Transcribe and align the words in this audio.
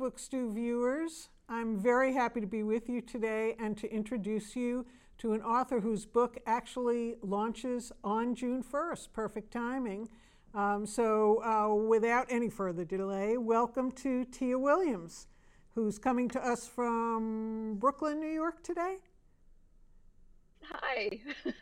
Book 0.00 0.18
Stew 0.18 0.50
viewers. 0.50 1.28
I'm 1.46 1.78
very 1.78 2.14
happy 2.14 2.40
to 2.40 2.46
be 2.46 2.62
with 2.62 2.88
you 2.88 3.02
today 3.02 3.54
and 3.60 3.76
to 3.76 3.92
introduce 3.92 4.56
you 4.56 4.86
to 5.18 5.34
an 5.34 5.42
author 5.42 5.78
whose 5.78 6.06
book 6.06 6.38
actually 6.46 7.16
launches 7.20 7.92
on 8.02 8.34
June 8.34 8.62
1st. 8.62 9.12
Perfect 9.12 9.52
timing. 9.52 10.08
Um, 10.54 10.86
so, 10.86 11.44
uh, 11.44 11.74
without 11.74 12.28
any 12.30 12.48
further 12.48 12.82
delay, 12.82 13.36
welcome 13.36 13.92
to 13.92 14.24
Tia 14.24 14.58
Williams, 14.58 15.26
who's 15.74 15.98
coming 15.98 16.30
to 16.30 16.40
us 16.42 16.66
from 16.66 17.74
Brooklyn, 17.74 18.20
New 18.20 18.32
York 18.32 18.62
today. 18.62 18.96
Hi. 20.62 21.20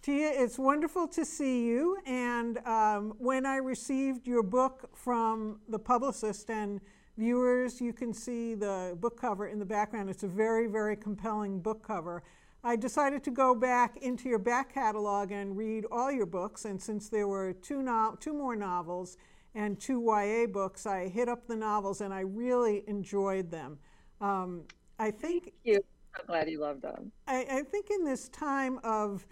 Tia, 0.00 0.30
it's 0.32 0.60
wonderful 0.60 1.08
to 1.08 1.24
see 1.24 1.64
you. 1.66 1.98
And 2.06 2.58
um, 2.58 3.14
when 3.18 3.44
I 3.44 3.56
received 3.56 4.28
your 4.28 4.44
book 4.44 4.90
from 4.94 5.58
the 5.68 5.80
publicist 5.80 6.50
and 6.50 6.80
viewers, 7.16 7.80
you 7.80 7.92
can 7.92 8.12
see 8.12 8.54
the 8.54 8.96
book 9.00 9.20
cover 9.20 9.46
in 9.46 9.58
the 9.58 9.64
background. 9.64 10.10
It's 10.10 10.22
a 10.22 10.28
very, 10.28 10.66
very 10.66 10.96
compelling 10.96 11.60
book 11.60 11.86
cover. 11.86 12.22
I 12.62 12.76
decided 12.76 13.22
to 13.24 13.30
go 13.30 13.54
back 13.54 13.98
into 13.98 14.28
your 14.28 14.38
back 14.38 14.72
catalog 14.72 15.30
and 15.30 15.56
read 15.56 15.84
all 15.90 16.10
your 16.10 16.26
books. 16.26 16.64
And 16.64 16.80
since 16.80 17.08
there 17.08 17.28
were 17.28 17.52
two, 17.52 17.82
no- 17.82 18.16
two 18.18 18.32
more 18.32 18.56
novels 18.56 19.18
and 19.54 19.78
two 19.78 20.00
YA 20.02 20.46
books, 20.46 20.86
I 20.86 21.08
hit 21.08 21.28
up 21.28 21.46
the 21.46 21.56
novels 21.56 22.00
and 22.00 22.12
I 22.12 22.20
really 22.20 22.82
enjoyed 22.86 23.50
them. 23.50 23.78
Um, 24.20 24.62
I 24.98 25.10
think. 25.10 25.44
Thank 25.44 25.54
you. 25.64 25.84
I'm 26.18 26.26
glad 26.26 26.48
you 26.48 26.60
loved 26.60 26.82
them. 26.82 27.12
I, 27.26 27.44
I 27.50 27.62
think 27.62 27.90
in 27.90 28.04
this 28.04 28.28
time 28.28 28.78
of 28.84 29.26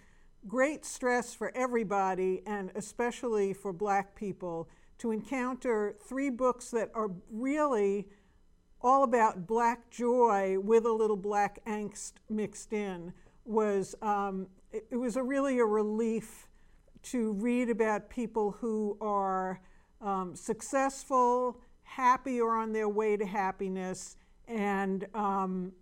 great 0.47 0.85
stress 0.85 1.33
for 1.33 1.51
everybody, 1.55 2.41
and 2.45 2.71
especially 2.75 3.53
for 3.53 3.71
black 3.71 4.15
people, 4.15 4.67
to 5.03 5.11
encounter 5.11 5.97
three 6.07 6.29
books 6.29 6.71
that 6.71 6.89
are 6.93 7.11
really 7.29 8.07
all 8.81 9.03
about 9.03 9.45
black 9.45 9.89
joy 9.91 10.57
with 10.57 10.85
a 10.85 10.91
little 10.91 11.17
black 11.17 11.59
angst 11.65 12.13
mixed 12.29 12.71
in 12.71 13.11
was 13.43 13.95
um, 14.01 14.47
it, 14.71 14.85
it, 14.91 14.95
was 14.95 15.17
a 15.17 15.23
really 15.23 15.59
a 15.59 15.65
relief 15.65 16.47
to 17.01 17.33
read 17.33 17.69
about 17.69 18.09
people 18.09 18.51
who 18.51 18.97
are 19.01 19.59
um, 19.99 20.37
successful, 20.37 21.59
happy, 21.83 22.39
or 22.39 22.55
on 22.55 22.71
their 22.71 22.87
way 22.87 23.17
to 23.17 23.25
happiness, 23.25 24.15
and 24.47 25.05
um, 25.13 25.73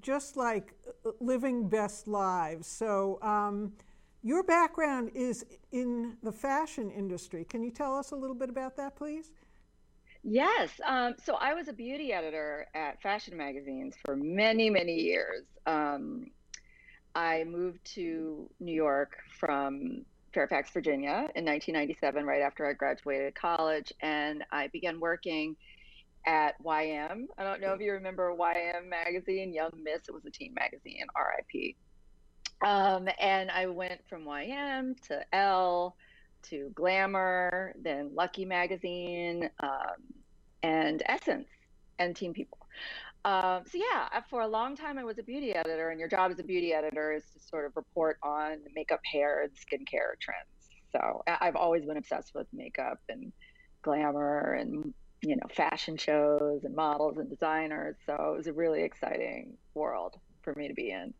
just 0.00 0.36
like 0.36 0.72
living 1.18 1.68
best 1.68 2.06
lives. 2.06 2.68
So 2.68 3.18
um, 3.22 3.72
your 4.22 4.42
background 4.42 5.10
is 5.14 5.44
in 5.72 6.16
the 6.22 6.32
fashion 6.32 6.90
industry. 6.90 7.44
Can 7.44 7.62
you 7.62 7.70
tell 7.70 7.96
us 7.96 8.10
a 8.10 8.16
little 8.16 8.36
bit 8.36 8.50
about 8.50 8.76
that, 8.76 8.96
please? 8.96 9.30
Yes. 10.22 10.80
Um, 10.84 11.14
so 11.22 11.36
I 11.36 11.54
was 11.54 11.68
a 11.68 11.72
beauty 11.72 12.12
editor 12.12 12.66
at 12.74 13.00
fashion 13.00 13.36
magazines 13.36 13.94
for 14.04 14.16
many, 14.16 14.68
many 14.68 14.94
years. 14.94 15.44
Um, 15.66 16.30
I 17.14 17.44
moved 17.44 17.84
to 17.94 18.50
New 18.60 18.74
York 18.74 19.16
from 19.38 20.04
Fairfax, 20.34 20.70
Virginia 20.70 21.30
in 21.34 21.44
1997, 21.44 22.26
right 22.26 22.42
after 22.42 22.68
I 22.68 22.72
graduated 22.72 23.34
college, 23.34 23.92
and 24.00 24.44
I 24.52 24.68
began 24.68 25.00
working 25.00 25.56
at 26.26 26.62
YM. 26.62 27.26
I 27.38 27.44
don't 27.44 27.60
know 27.60 27.72
if 27.72 27.80
you 27.80 27.92
remember 27.92 28.36
YM 28.36 28.88
magazine, 28.88 29.54
Young 29.54 29.70
Miss. 29.82 30.08
It 30.08 30.12
was 30.12 30.26
a 30.26 30.30
teen 30.30 30.52
magazine, 30.52 31.06
RIP. 31.16 31.76
Um, 32.64 33.08
and 33.20 33.50
I 33.50 33.66
went 33.66 34.00
from 34.08 34.24
YM 34.24 35.00
to 35.08 35.22
Elle 35.34 35.96
to 36.50 36.70
Glamour, 36.74 37.74
then 37.80 38.10
Lucky 38.14 38.44
Magazine, 38.44 39.48
um, 39.60 40.02
and 40.62 41.02
Essence, 41.06 41.48
and 41.98 42.16
Teen 42.16 42.32
People. 42.32 42.58
Um, 43.24 43.62
so 43.70 43.78
yeah, 43.78 44.20
for 44.30 44.42
a 44.42 44.48
long 44.48 44.76
time 44.76 44.98
I 44.98 45.04
was 45.04 45.18
a 45.18 45.22
beauty 45.22 45.52
editor, 45.54 45.90
and 45.90 46.00
your 46.00 46.08
job 46.08 46.30
as 46.30 46.38
a 46.38 46.44
beauty 46.44 46.72
editor 46.72 47.12
is 47.12 47.24
to 47.34 47.40
sort 47.40 47.66
of 47.66 47.76
report 47.76 48.18
on 48.22 48.58
makeup, 48.74 49.00
hair, 49.04 49.42
and 49.42 49.52
skincare 49.52 50.18
trends. 50.20 50.48
So 50.92 51.22
I've 51.26 51.56
always 51.56 51.84
been 51.84 51.96
obsessed 51.96 52.34
with 52.34 52.46
makeup 52.52 53.00
and 53.08 53.32
glamour 53.82 54.54
and 54.54 54.92
you 55.22 55.36
know 55.36 55.46
fashion 55.54 55.96
shows 55.96 56.64
and 56.64 56.74
models 56.74 57.18
and 57.18 57.28
designers. 57.28 57.96
So 58.06 58.14
it 58.14 58.36
was 58.36 58.46
a 58.46 58.52
really 58.52 58.82
exciting 58.82 59.56
world 59.74 60.16
for 60.42 60.54
me 60.54 60.68
to 60.68 60.74
be 60.74 60.90
in. 60.90 61.12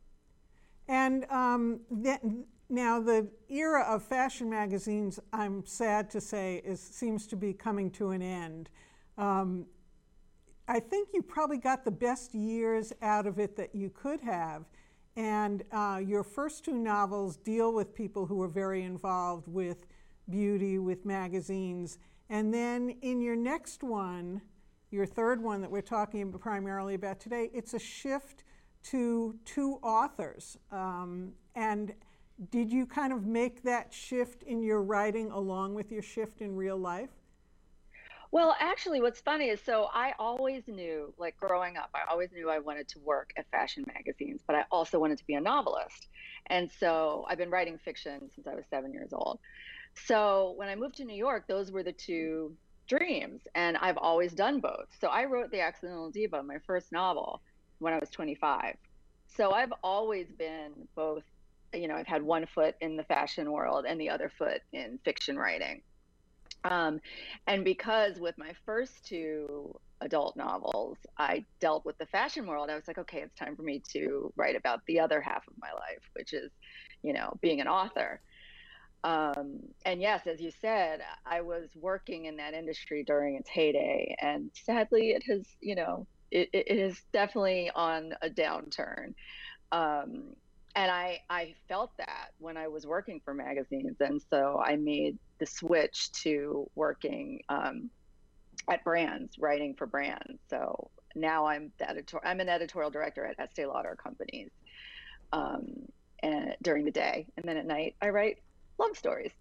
And 0.89 1.25
um, 1.31 1.81
that, 1.91 2.23
now 2.71 3.01
the 3.01 3.29
era 3.49 3.83
of 3.83 4.03
fashion 4.03 4.49
magazines, 4.49 5.21
I'm 5.33 5.65
sad 5.67 6.11
to 6.11 6.21
say, 6.21 6.63
is 6.65 6.81
seems 6.81 7.27
to 7.29 7.37
be 7.37 7.53
coming 7.53 7.91
to 7.93 8.11
an 8.11 8.23
end. 8.23 8.71
Um, 9.19 9.67
I 10.67 10.81
think 10.81 11.11
you 11.15 11.23
probably 11.23 11.59
got 11.59 11.85
the 11.85 11.91
best 11.91 12.35
years 12.35 12.93
out 13.01 13.27
of 13.27 13.39
it 13.39 13.57
that 13.57 13.75
you 13.75 13.91
could 13.91 14.21
have. 14.21 14.65
And 15.17 15.65
uh, 15.73 16.01
your 16.05 16.23
first 16.23 16.65
two 16.65 16.79
novels 16.79 17.37
deal 17.37 17.73
with 17.73 17.95
people 17.95 18.27
who 18.27 18.41
are 18.43 18.49
very 18.49 18.85
involved 18.85 19.49
with 19.49 19.87
beauty, 20.31 20.79
with 20.79 21.05
magazines. 21.05 21.99
And 22.31 22.53
then 22.53 22.91
in 23.03 23.21
your 23.21 23.35
next 23.35 23.83
one, 23.83 24.43
your 24.91 25.07
third 25.07 25.43
one 25.43 25.61
that 25.63 25.71
we're 25.71 25.81
talking 25.81 26.33
primarily 26.33 26.95
about 26.95 27.19
today, 27.19 27.51
it's 27.53 27.75
a 27.75 27.79
shift 27.79 28.45
to 28.91 29.35
two 29.45 29.79
authors. 29.83 30.57
Um, 30.71 31.33
and 31.55 31.93
did 32.51 32.71
you 32.71 32.87
kind 32.87 33.13
of 33.13 33.27
make 33.27 33.63
that 33.65 33.93
shift 33.93 34.43
in 34.45 34.63
your 34.63 34.83
writing 34.83 35.31
along 35.31 35.75
with 35.75 35.91
your 35.91 36.03
shift 36.03 36.41
in 36.41 36.55
real 36.57 36.77
life? 36.77 37.11
Well, 38.31 38.55
actually, 38.61 39.01
what's 39.01 39.21
funny 39.21 39.47
is 39.49 39.61
so 39.63 39.89
I 39.93 40.13
always 40.19 40.63
knew, 40.67 41.15
like 41.19 41.37
growing 41.39 41.79
up, 41.79 41.89
I 41.95 42.01
always 42.11 42.31
knew 42.31 42.51
I 42.51 42.59
wanted 42.59 42.87
to 42.89 42.99
work 42.99 43.31
at 43.39 43.51
fashion 43.51 43.85
magazines, 43.87 44.43
but 44.47 44.55
I 44.55 44.65
also 44.71 44.99
wanted 44.99 45.17
to 45.19 45.27
be 45.27 45.35
a 45.35 45.41
novelist. 45.41 46.09
And 46.47 46.71
so 46.79 47.25
I've 47.29 47.39
been 47.39 47.51
writing 47.51 47.79
fiction 47.79 48.31
since 48.35 48.47
I 48.47 48.55
was 48.55 48.65
seven 48.69 48.93
years 48.93 49.13
old. 49.13 49.39
So 50.07 50.53
when 50.57 50.69
I 50.69 50.75
moved 50.75 50.97
to 50.97 51.05
New 51.05 51.17
York, 51.17 51.47
those 51.49 51.73
were 51.73 51.83
the 51.83 51.93
two 51.93 52.55
dreams. 52.87 53.41
And 53.55 53.79
I've 53.79 53.97
always 53.97 54.33
done 54.33 54.61
both. 54.61 54.89
So 55.01 55.09
I 55.09 55.25
wrote 55.25 55.51
The 55.51 55.61
Accidental 55.61 56.11
Diva, 56.11 56.43
my 56.43 56.59
first 56.67 56.93
novel, 56.93 57.41
when 57.79 57.93
I 57.93 57.99
was 57.99 58.11
25. 58.11 58.77
So 59.27 59.53
I've 59.53 59.73
always 59.83 60.27
been 60.39 60.73
both, 60.95 61.25
you 61.73 61.89
know, 61.89 61.95
I've 61.95 62.07
had 62.07 62.23
one 62.23 62.47
foot 62.47 62.75
in 62.81 62.97
the 62.97 63.05
fashion 63.05 63.53
world 63.53 63.85
and 63.87 64.01
the 64.01 64.11
other 64.11 64.31
foot 64.39 64.63
in 64.73 64.99
fiction 65.05 65.37
writing. 65.37 65.83
Um, 66.65 67.01
and 67.47 67.65
because 67.65 68.19
with 68.19 68.37
my 68.37 68.53
first 68.67 69.07
two 69.07 69.79
adult 70.01 70.37
novels, 70.37 70.99
I 71.19 71.45
dealt 71.61 71.85
with 71.85 71.99
the 71.99 72.07
fashion 72.07 72.47
world, 72.47 72.71
I 72.71 72.75
was 72.75 72.89
like, 72.89 72.99
okay, 72.99 73.21
it's 73.21 73.35
time 73.35 73.57
for 73.57 73.63
me 73.63 73.83
to 73.93 74.33
write 74.37 74.57
about 74.57 74.81
the 74.87 75.01
other 75.01 75.21
half 75.21 75.47
of 75.47 75.55
my 75.61 75.71
life, 75.73 76.03
which 76.15 76.33
is, 76.33 76.51
you 77.03 77.13
know, 77.13 77.37
being 77.41 77.61
an 77.61 77.69
author. 77.69 78.21
Um, 79.05 79.61
and 79.85 80.01
yes, 80.01 80.27
as 80.27 80.41
you 80.41 80.51
said, 80.61 81.01
I 81.25 81.41
was 81.43 81.69
working 81.77 82.25
in 82.25 82.37
that 82.37 82.55
industry 82.55 83.05
during 83.05 83.37
its 83.37 83.49
heyday, 83.49 84.17
and 84.21 84.51
sadly, 84.55 85.11
it 85.11 85.23
has, 85.29 85.47
you 85.61 85.77
know, 85.77 86.07
it, 86.31 86.49
it 86.53 86.71
is 86.71 87.01
definitely 87.13 87.71
on 87.75 88.15
a 88.23 88.29
downturn. 88.29 89.15
Um, 89.73 90.35
and 90.75 90.91
I, 90.91 91.21
I 91.29 91.55
felt 91.69 91.97
that 91.99 92.31
when 92.39 92.57
I 92.57 92.69
was 92.69 92.87
working 92.87 93.21
for 93.25 93.35
magazines. 93.35 93.97
And 94.01 94.21
so 94.31 94.63
I 94.65 94.77
made 94.77 95.19
the 95.39 95.47
switch 95.47 96.13
to 96.23 96.71
working 96.75 97.41
um, 97.49 97.91
at 98.71 98.85
brands, 98.85 99.39
writing 99.39 99.75
for 99.75 99.87
brands. 99.87 100.39
So 100.49 100.91
now 101.15 101.47
I'm 101.47 101.73
the 101.79 101.91
editor, 101.91 102.21
I'm 102.25 102.41
an 102.41 102.49
editorial 102.49 102.91
director 102.91 103.25
at 103.25 103.41
Estee 103.41 103.67
Lauder 103.67 103.97
companies 104.01 104.51
um, 105.33 105.67
and 106.23 106.55
during 106.63 106.85
the 106.85 106.91
day. 106.91 107.27
And 107.37 107.45
then 107.45 107.57
at 107.57 107.67
night, 107.67 107.97
I 108.01 108.11
write 108.11 108.39
love 108.79 108.97
stories. 108.97 109.33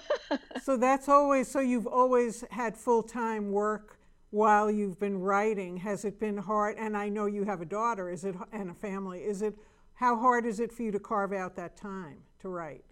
so 0.62 0.76
that's 0.76 1.08
always, 1.08 1.48
so 1.48 1.60
you've 1.60 1.86
always 1.86 2.44
had 2.50 2.76
full 2.76 3.02
time 3.02 3.50
work 3.50 3.97
while 4.30 4.70
you've 4.70 4.98
been 4.98 5.18
writing? 5.18 5.76
Has 5.78 6.04
it 6.04 6.20
been 6.20 6.36
hard? 6.36 6.76
And 6.78 6.96
I 6.96 7.08
know 7.08 7.26
you 7.26 7.44
have 7.44 7.60
a 7.60 7.66
daughter, 7.66 8.10
is 8.10 8.24
it, 8.24 8.34
and 8.52 8.70
a 8.70 8.74
family. 8.74 9.20
Is 9.20 9.42
it, 9.42 9.56
how 9.94 10.16
hard 10.16 10.46
is 10.46 10.60
it 10.60 10.72
for 10.72 10.82
you 10.82 10.92
to 10.92 11.00
carve 11.00 11.32
out 11.32 11.56
that 11.56 11.76
time 11.76 12.18
to 12.40 12.48
write? 12.48 12.84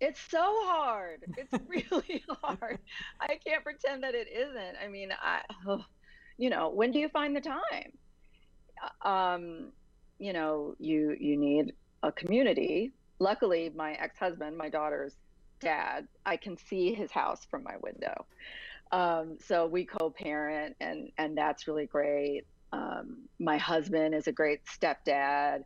It's 0.00 0.20
so 0.20 0.42
hard. 0.42 1.24
It's 1.36 1.52
really 1.68 2.24
hard. 2.42 2.78
I 3.20 3.38
can't 3.46 3.64
pretend 3.64 4.02
that 4.02 4.14
it 4.14 4.28
isn't. 4.32 4.76
I 4.82 4.88
mean, 4.88 5.10
I, 5.20 5.40
you 6.38 6.50
know, 6.50 6.68
when 6.68 6.90
do 6.90 6.98
you 6.98 7.08
find 7.08 7.34
the 7.34 7.40
time? 7.40 7.92
Uh, 9.04 9.08
um, 9.08 9.72
you 10.18 10.32
know, 10.32 10.74
you 10.78 11.16
you 11.18 11.36
need 11.36 11.72
a 12.02 12.12
community. 12.12 12.92
Luckily, 13.18 13.72
my 13.74 13.92
ex-husband, 13.92 14.56
my 14.56 14.68
daughter's 14.68 15.14
dad, 15.60 16.06
I 16.26 16.36
can 16.36 16.56
see 16.56 16.94
his 16.94 17.10
house 17.10 17.46
from 17.50 17.62
my 17.62 17.76
window. 17.80 18.26
Um, 18.92 19.36
so 19.40 19.66
we 19.66 19.84
co-parent, 19.84 20.76
and 20.80 21.10
and 21.18 21.36
that's 21.36 21.66
really 21.66 21.86
great. 21.86 22.42
Um, 22.72 23.28
my 23.38 23.56
husband 23.56 24.14
is 24.14 24.26
a 24.26 24.32
great 24.32 24.60
stepdad, 24.66 25.64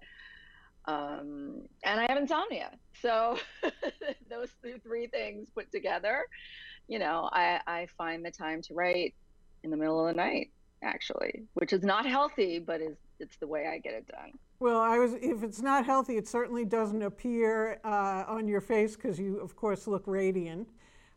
um, 0.87 1.63
and 1.85 2.01
I 2.01 2.07
have 2.09 2.19
insomnia. 2.19 2.71
So 3.01 3.39
those 4.31 4.51
three 4.83 5.07
things 5.07 5.49
put 5.51 5.71
together, 5.73 6.27
you 6.89 6.99
know, 6.99 7.29
I, 7.33 7.61
I 7.67 7.87
find 7.97 8.25
the 8.25 8.31
time 8.31 8.63
to 8.63 8.75
write 8.75 9.15
in 9.63 9.71
the 9.71 9.77
middle 9.77 10.07
of 10.07 10.15
the 10.15 10.17
night. 10.17 10.51
actually, 10.83 11.45
which 11.55 11.73
is 11.73 11.83
not 11.83 12.07
healthy, 12.07 12.59
but 12.59 12.81
is 12.81 12.97
it's 13.19 13.37
the 13.37 13.47
way 13.47 13.67
I 13.67 13.79
get 13.79 13.93
it 13.93 14.07
done. 14.07 14.33
Well, 14.61 14.81
I 14.81 14.99
was. 14.99 15.15
If 15.15 15.43
it's 15.43 15.61
not 15.61 15.85
healthy, 15.87 16.17
it 16.17 16.27
certainly 16.27 16.65
doesn't 16.65 17.03
appear 17.03 17.81
uh, 17.85 18.25
on 18.27 18.49
your 18.49 18.61
face 18.61 18.97
because 18.97 19.19
you, 19.19 19.39
of 19.39 19.57
course, 19.57 19.87
look 19.87 20.05
radiant. 20.07 20.69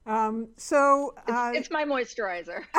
Um, 0.05 0.49
so 0.57 1.13
uh, 1.29 1.51
it's, 1.53 1.67
it's, 1.67 1.71
my 1.71 1.85
moisturizer. 1.85 2.63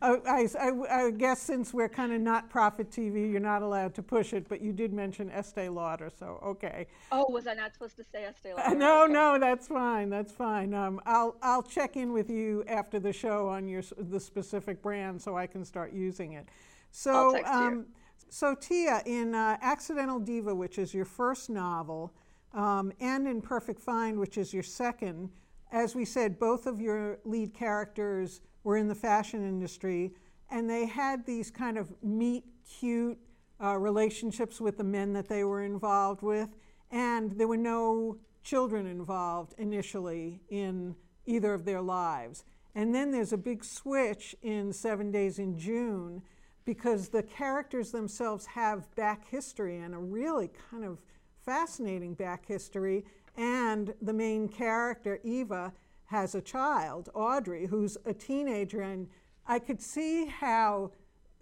I, 0.00 0.46
I, 0.60 1.06
I, 1.06 1.10
guess 1.10 1.42
since 1.42 1.74
we're 1.74 1.88
kind 1.88 2.12
of 2.12 2.20
not 2.20 2.48
profit 2.48 2.88
TV, 2.90 3.28
you're 3.32 3.40
not 3.40 3.62
allowed 3.62 3.94
to 3.96 4.02
push 4.02 4.32
it. 4.32 4.48
But 4.48 4.60
you 4.60 4.72
did 4.72 4.92
mention 4.92 5.28
Estee 5.30 5.68
Lauder, 5.68 6.08
so 6.16 6.38
okay. 6.44 6.86
Oh, 7.10 7.26
was 7.28 7.48
I 7.48 7.54
not 7.54 7.72
supposed 7.72 7.96
to 7.96 8.04
say 8.04 8.24
Estee 8.24 8.52
Lauder? 8.54 8.74
no, 8.76 9.04
okay. 9.04 9.12
no, 9.12 9.38
that's 9.40 9.66
fine. 9.66 10.08
That's 10.08 10.30
fine. 10.30 10.72
Um, 10.72 11.00
I'll 11.04 11.36
I'll 11.42 11.64
check 11.64 11.96
in 11.96 12.12
with 12.12 12.30
you 12.30 12.62
after 12.68 13.00
the 13.00 13.12
show 13.12 13.48
on 13.48 13.66
your 13.66 13.82
the 13.98 14.20
specific 14.20 14.82
brand 14.82 15.20
so 15.20 15.36
I 15.36 15.48
can 15.48 15.64
start 15.64 15.92
using 15.92 16.34
it. 16.34 16.48
So. 16.92 17.44
Um, 17.44 17.86
so 18.32 18.54
Tia, 18.54 19.02
in 19.06 19.34
uh, 19.34 19.56
Accidental 19.60 20.20
Diva, 20.20 20.54
which 20.54 20.78
is 20.78 20.94
your 20.94 21.04
first 21.04 21.50
novel, 21.50 22.14
um, 22.54 22.92
and 23.00 23.26
in 23.26 23.42
Perfect 23.42 23.80
Find, 23.80 24.20
which 24.20 24.38
is 24.38 24.54
your 24.54 24.62
second, 24.62 25.30
as 25.72 25.94
we 25.94 26.04
said, 26.04 26.38
both 26.38 26.66
of 26.66 26.80
your 26.80 27.18
lead 27.24 27.54
characters 27.54 28.40
were 28.64 28.76
in 28.76 28.88
the 28.88 28.94
fashion 28.94 29.46
industry, 29.46 30.12
and 30.50 30.68
they 30.68 30.86
had 30.86 31.24
these 31.24 31.50
kind 31.50 31.78
of 31.78 31.92
meet 32.02 32.44
cute 32.78 33.18
uh, 33.62 33.76
relationships 33.76 34.60
with 34.60 34.78
the 34.78 34.84
men 34.84 35.12
that 35.12 35.28
they 35.28 35.44
were 35.44 35.62
involved 35.62 36.22
with, 36.22 36.48
and 36.90 37.32
there 37.32 37.48
were 37.48 37.56
no 37.56 38.18
children 38.42 38.86
involved 38.86 39.54
initially 39.58 40.40
in 40.48 40.94
either 41.26 41.54
of 41.54 41.64
their 41.64 41.80
lives. 41.80 42.44
And 42.74 42.94
then 42.94 43.10
there's 43.10 43.32
a 43.32 43.38
big 43.38 43.64
switch 43.64 44.34
in 44.42 44.72
Seven 44.72 45.10
Days 45.10 45.38
in 45.38 45.58
June 45.58 46.22
because 46.64 47.08
the 47.08 47.22
characters 47.22 47.90
themselves 47.90 48.46
have 48.46 48.92
back 48.94 49.28
history 49.28 49.78
and 49.78 49.94
a 49.94 49.98
really 49.98 50.50
kind 50.70 50.84
of 50.84 51.00
fascinating 51.44 52.14
back 52.14 52.46
history 52.46 53.04
and 53.36 53.94
the 54.02 54.12
main 54.12 54.48
character, 54.48 55.20
Eva, 55.24 55.72
has 56.06 56.34
a 56.34 56.40
child, 56.40 57.08
Audrey, 57.14 57.66
who's 57.66 57.96
a 58.04 58.12
teenager. 58.12 58.82
And 58.82 59.08
I 59.46 59.58
could 59.58 59.80
see 59.80 60.26
how 60.26 60.92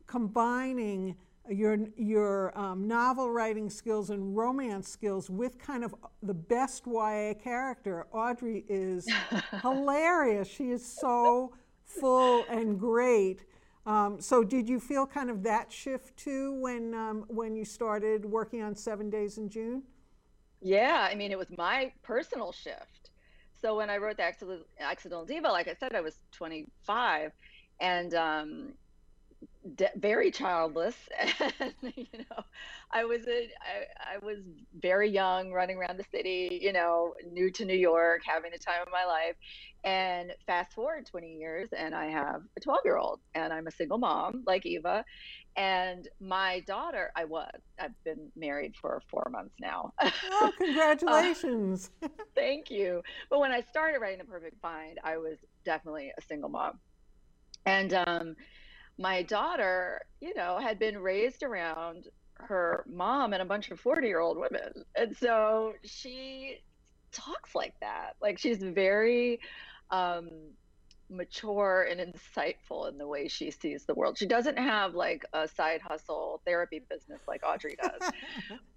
combining 0.06 1.16
your, 1.48 1.78
your 1.96 2.58
um, 2.58 2.86
novel 2.86 3.30
writing 3.30 3.70
skills 3.70 4.10
and 4.10 4.36
romance 4.36 4.88
skills 4.88 5.30
with 5.30 5.58
kind 5.58 5.84
of 5.84 5.94
the 6.22 6.34
best 6.34 6.86
YA 6.86 7.34
character. 7.42 8.06
Audrey 8.12 8.64
is 8.68 9.08
hilarious. 9.62 10.48
She 10.48 10.70
is 10.70 10.84
so 10.84 11.54
full 11.84 12.44
and 12.50 12.78
great. 12.78 13.44
Um, 13.86 14.20
so, 14.20 14.44
did 14.44 14.68
you 14.68 14.80
feel 14.80 15.06
kind 15.06 15.30
of 15.30 15.42
that 15.44 15.72
shift 15.72 16.14
too 16.18 16.60
when 16.60 16.92
um, 16.92 17.24
when 17.28 17.56
you 17.56 17.64
started 17.64 18.26
working 18.26 18.60
on 18.60 18.74
Seven 18.74 19.08
Days 19.08 19.38
in 19.38 19.48
June? 19.48 19.82
Yeah, 20.60 21.06
I 21.10 21.14
mean, 21.14 21.30
it 21.32 21.38
was 21.38 21.48
my 21.56 21.92
personal 22.02 22.52
shift. 22.52 23.10
So 23.52 23.76
when 23.76 23.90
I 23.90 23.96
wrote 23.98 24.16
the 24.18 24.24
Accidental 24.80 25.26
Diva, 25.26 25.48
like 25.48 25.68
I 25.68 25.74
said, 25.74 25.94
I 25.94 26.00
was 26.00 26.16
25, 26.32 27.32
and 27.80 28.14
um, 28.14 28.74
de- 29.74 29.90
very 29.96 30.30
childless. 30.30 30.96
and, 31.60 31.74
you 31.96 32.06
know, 32.18 32.42
I 32.92 33.04
was 33.04 33.26
a, 33.28 33.50
I, 33.60 34.14
I 34.14 34.18
was 34.18 34.38
very 34.74 35.10
young, 35.10 35.52
running 35.52 35.76
around 35.78 35.98
the 35.98 36.04
city. 36.04 36.58
You 36.62 36.72
know, 36.72 37.14
new 37.24 37.50
to 37.52 37.64
New 37.64 37.76
York, 37.76 38.22
having 38.24 38.52
the 38.52 38.58
time 38.58 38.82
of 38.82 38.88
my 38.92 39.04
life. 39.04 39.36
And 39.84 40.34
fast 40.46 40.72
forward 40.74 41.06
20 41.06 41.34
years, 41.36 41.72
and 41.72 41.94
I 41.94 42.06
have 42.06 42.42
a 42.56 42.60
12 42.60 42.80
year 42.84 42.96
old, 42.98 43.20
and 43.34 43.52
I'm 43.52 43.66
a 43.66 43.72
single 43.72 43.98
mom 43.98 44.44
like 44.46 44.66
Eva. 44.66 45.04
And 45.58 46.08
my 46.20 46.60
daughter, 46.68 47.10
I 47.16 47.24
was, 47.24 47.50
I've 47.80 48.04
been 48.04 48.30
married 48.36 48.76
for 48.80 49.02
four 49.10 49.26
months 49.28 49.56
now. 49.60 49.92
Oh, 50.30 50.52
congratulations. 50.58 51.90
uh, 52.00 52.08
thank 52.36 52.70
you. 52.70 53.02
But 53.28 53.40
when 53.40 53.50
I 53.50 53.62
started 53.62 53.98
writing 53.98 54.18
The 54.18 54.24
Perfect 54.24 54.60
Find, 54.62 54.98
I 55.02 55.16
was 55.16 55.36
definitely 55.64 56.12
a 56.16 56.22
single 56.22 56.48
mom. 56.48 56.78
And 57.66 57.92
um, 57.92 58.36
my 59.00 59.24
daughter, 59.24 60.00
you 60.20 60.32
know, 60.36 60.58
had 60.58 60.78
been 60.78 60.96
raised 60.96 61.42
around 61.42 62.04
her 62.34 62.84
mom 62.88 63.32
and 63.32 63.42
a 63.42 63.44
bunch 63.44 63.72
of 63.72 63.80
40 63.80 64.06
year 64.06 64.20
old 64.20 64.38
women. 64.38 64.84
And 64.94 65.16
so 65.16 65.72
she 65.84 66.58
talks 67.10 67.56
like 67.56 67.74
that. 67.80 68.12
Like 68.22 68.38
she's 68.38 68.62
very, 68.62 69.40
um, 69.90 70.28
mature 71.10 71.88
and 71.90 72.00
insightful 72.00 72.88
in 72.88 72.98
the 72.98 73.06
way 73.06 73.28
she 73.28 73.50
sees 73.50 73.84
the 73.84 73.94
world. 73.94 74.18
She 74.18 74.26
doesn't 74.26 74.58
have 74.58 74.94
like 74.94 75.24
a 75.32 75.48
side 75.48 75.80
hustle 75.80 76.40
therapy 76.46 76.82
business 76.88 77.20
like 77.28 77.42
Audrey 77.46 77.76
does. 77.82 78.10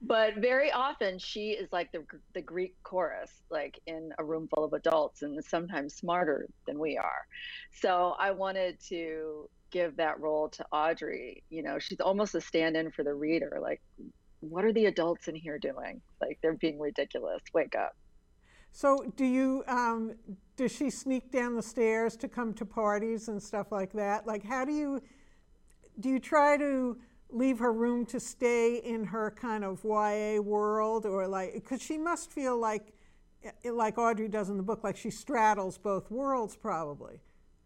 but 0.02 0.36
very 0.38 0.72
often 0.72 1.20
she 1.20 1.52
is 1.52 1.72
like 1.72 1.92
the 1.92 2.06
the 2.34 2.42
Greek 2.42 2.76
chorus 2.84 3.32
like 3.50 3.80
in 3.88 4.12
a 4.20 4.24
room 4.24 4.48
full 4.54 4.64
of 4.64 4.74
adults 4.74 5.22
and 5.22 5.44
sometimes 5.44 5.96
smarter 5.96 6.48
than 6.68 6.80
we 6.80 6.98
are. 6.98 7.26
So 7.72 8.16
I 8.20 8.32
wanted 8.32 8.80
to 8.90 9.50
give 9.72 9.98
that 9.98 10.20
role 10.20 10.50
to 10.50 10.66
Audrey. 10.72 11.44
You 11.50 11.64
know, 11.64 11.80
she's 11.80 12.00
almost 12.02 12.36
a 12.36 12.42
stand-in 12.42 12.92
for 12.92 13.04
the 13.04 13.14
reader 13.14 13.60
like 13.62 13.82
what 14.42 14.66
are 14.66 14.74
the 14.74 14.86
adults 14.86 15.28
in 15.28 15.36
here 15.36 15.60
doing? 15.60 16.02
Like 16.20 16.40
they're 16.42 16.54
being 16.56 16.80
ridiculous. 16.80 17.42
Wake 17.54 17.76
up. 17.76 17.94
So, 18.72 19.12
do 19.16 19.26
you 19.26 19.64
um, 19.68 20.14
does 20.56 20.72
she 20.72 20.90
sneak 20.90 21.32
down 21.32 21.56
the 21.56 21.62
stairs 21.62 22.16
to 22.18 22.28
come 22.28 22.54
to 22.54 22.66
parties 22.66 23.28
and 23.28 23.42
stuff 23.42 23.72
like 23.72 23.92
that? 23.94 24.26
Like, 24.26 24.44
how 24.44 24.66
do 24.66 24.72
you 24.72 25.02
do 26.00 26.10
you 26.10 26.20
try 26.20 26.58
to 26.58 26.98
leave 27.30 27.60
her 27.60 27.72
room 27.72 28.06
to 28.06 28.20
stay 28.20 28.78
in 28.78 29.06
her 29.06 29.32
kind 29.32 29.64
of 29.64 29.84
YA 29.84 30.40
world, 30.40 31.06
or 31.06 31.28
like 31.28 31.54
because 31.54 31.82
she 31.82 31.98
must 31.98 32.32
feel 32.32 32.58
like 32.58 32.94
eh, 33.44 33.72
like 33.72 33.98
Audrey 33.98 34.28
does 34.28 34.50
in 34.50 34.58
the 34.58 34.64
book, 34.64 34.84
like 34.84 34.96
she 34.96 35.10
straddles 35.10 35.78
both 35.78 36.10
worlds, 36.10 36.56
probably. 36.56 37.20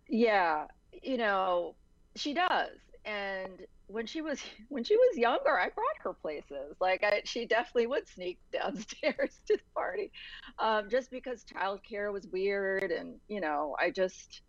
Yeah, 0.08 0.66
you 1.04 1.18
know, 1.18 1.76
she 2.16 2.34
does, 2.34 2.78
and 3.06 3.66
when 3.88 4.06
she 4.06 4.22
was 4.22 4.40
when 4.70 4.84
she 4.84 4.96
was 4.96 5.18
younger, 5.18 5.58
I 5.58 5.70
brought 5.70 5.98
her 6.04 6.14
places. 6.14 6.76
Like 6.80 7.04
I, 7.04 7.22
she 7.26 7.46
definitely 7.46 7.88
would 7.88 8.08
sneak 8.08 8.40
downstairs 8.54 9.40
to 9.48 9.58
the 9.58 9.64
party, 9.74 10.12
um, 10.60 10.90
just 10.90 11.12
because 11.12 11.44
childcare 11.44 12.12
was 12.12 12.28
weird, 12.28 12.92
and 12.92 13.16
you 13.28 13.42
know, 13.42 13.76
I 13.80 13.92
just 13.92 14.42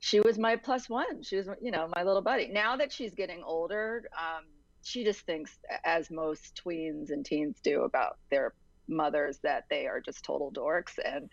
she 0.00 0.20
was 0.20 0.38
my 0.38 0.56
plus 0.56 0.88
one. 0.88 1.22
She 1.22 1.36
was 1.36 1.48
you 1.60 1.70
know 1.70 1.88
my 1.94 2.02
little 2.02 2.22
buddy. 2.22 2.48
Now 2.48 2.76
that 2.76 2.92
she's 2.92 3.14
getting 3.14 3.42
older, 3.44 4.04
um, 4.16 4.44
she 4.82 5.04
just 5.04 5.20
thinks, 5.20 5.58
as 5.84 6.10
most 6.10 6.60
tweens 6.64 7.10
and 7.10 7.24
teens 7.24 7.58
do, 7.62 7.82
about 7.82 8.18
their 8.30 8.52
mothers 8.88 9.38
that 9.42 9.64
they 9.70 9.86
are 9.86 10.00
just 10.00 10.24
total 10.24 10.50
dorks 10.50 10.98
and 11.04 11.30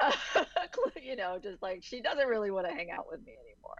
uh, 0.00 0.12
you 1.02 1.16
know 1.16 1.38
just 1.42 1.60
like 1.60 1.82
she 1.82 2.00
doesn't 2.00 2.28
really 2.28 2.52
want 2.52 2.66
to 2.66 2.72
hang 2.72 2.90
out 2.90 3.06
with 3.10 3.20
me 3.26 3.32
anymore 3.32 3.76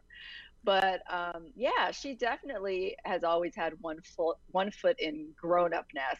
but 0.64 1.02
um, 1.12 1.46
yeah, 1.54 1.90
she 1.90 2.14
definitely 2.14 2.96
has 3.04 3.24
always 3.24 3.54
had 3.54 3.74
one 3.80 4.00
foot 4.02 4.36
one 4.50 4.70
foot 4.70 4.96
in 4.98 5.28
grown 5.36 5.72
upness, 5.74 6.18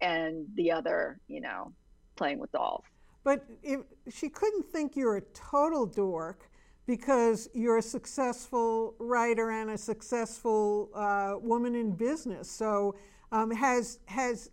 and 0.00 0.46
the 0.54 0.70
other, 0.70 1.18
you 1.28 1.40
know, 1.40 1.72
playing 2.16 2.38
with 2.38 2.52
dolls. 2.52 2.84
But 3.24 3.44
if, 3.62 3.80
she 4.12 4.28
couldn't 4.28 4.66
think 4.70 4.96
you're 4.96 5.16
a 5.16 5.22
total 5.32 5.86
dork 5.86 6.50
because 6.86 7.48
you're 7.54 7.78
a 7.78 7.82
successful 7.82 8.94
writer 8.98 9.50
and 9.50 9.70
a 9.70 9.78
successful 9.78 10.90
uh, 10.94 11.34
woman 11.40 11.74
in 11.74 11.92
business. 11.92 12.50
So 12.50 12.96
um, 13.32 13.50
has 13.50 13.98
has 14.06 14.50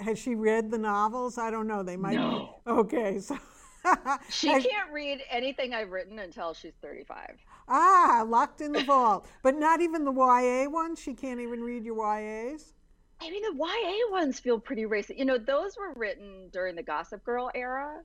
has 0.00 0.18
she 0.18 0.34
read 0.34 0.70
the 0.70 0.78
novels? 0.78 1.38
I 1.38 1.50
don't 1.50 1.66
know. 1.66 1.82
They 1.82 1.96
might. 1.96 2.16
No. 2.16 2.60
Be. 2.64 2.70
Okay, 2.72 3.18
so. 3.18 3.38
she 4.28 4.48
can't 4.48 4.92
read 4.92 5.20
anything 5.30 5.74
I've 5.74 5.90
written 5.90 6.18
until 6.18 6.54
she's 6.54 6.74
35. 6.82 7.36
Ah, 7.68 8.24
locked 8.26 8.60
in 8.60 8.72
the 8.72 8.82
vault. 8.86 9.26
But 9.42 9.56
not 9.56 9.80
even 9.80 10.04
the 10.04 10.12
YA 10.12 10.68
ones? 10.68 11.00
She 11.00 11.14
can't 11.14 11.40
even 11.40 11.60
read 11.62 11.84
your 11.84 11.96
YAs? 11.96 12.72
I 13.20 13.30
mean, 13.30 13.42
the 13.42 13.56
YA 13.56 14.10
ones 14.10 14.38
feel 14.38 14.58
pretty 14.58 14.84
racist. 14.84 15.18
You 15.18 15.24
know, 15.24 15.38
those 15.38 15.76
were 15.76 15.92
written 15.94 16.48
during 16.52 16.74
the 16.74 16.82
Gossip 16.82 17.24
Girl 17.24 17.50
era. 17.54 18.02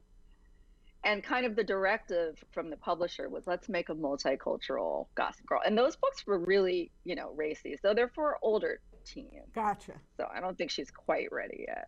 And 1.06 1.24
kind 1.24 1.46
of 1.46 1.56
the 1.56 1.64
directive 1.64 2.44
from 2.52 2.70
the 2.70 2.76
publisher 2.76 3.30
was 3.30 3.48
let's 3.48 3.70
make 3.70 3.88
a 3.88 3.96
multicultural 3.96 5.08
Gossip 5.16 5.46
Girl. 5.46 5.62
And 5.66 5.78
those 5.78 5.96
books 5.96 6.28
were 6.28 6.40
really, 6.40 6.92
you 7.06 7.16
know, 7.16 7.32
racy. 7.36 7.78
So 7.82 7.94
they're 7.94 8.10
for 8.10 8.38
older 8.42 8.82
teens. 9.06 9.48
Gotcha. 9.56 9.94
So 10.18 10.28
I 10.34 10.42
don't 10.42 10.58
think 10.58 10.72
she's 10.72 10.92
quite 10.92 11.32
ready 11.32 11.66
yet. 11.68 11.88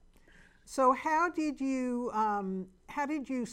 So 0.65 0.93
how 0.93 1.29
did 1.29 1.59
you 1.59 2.09
um, 2.13 2.67
how 2.87 3.05
did 3.05 3.29
you 3.29 3.45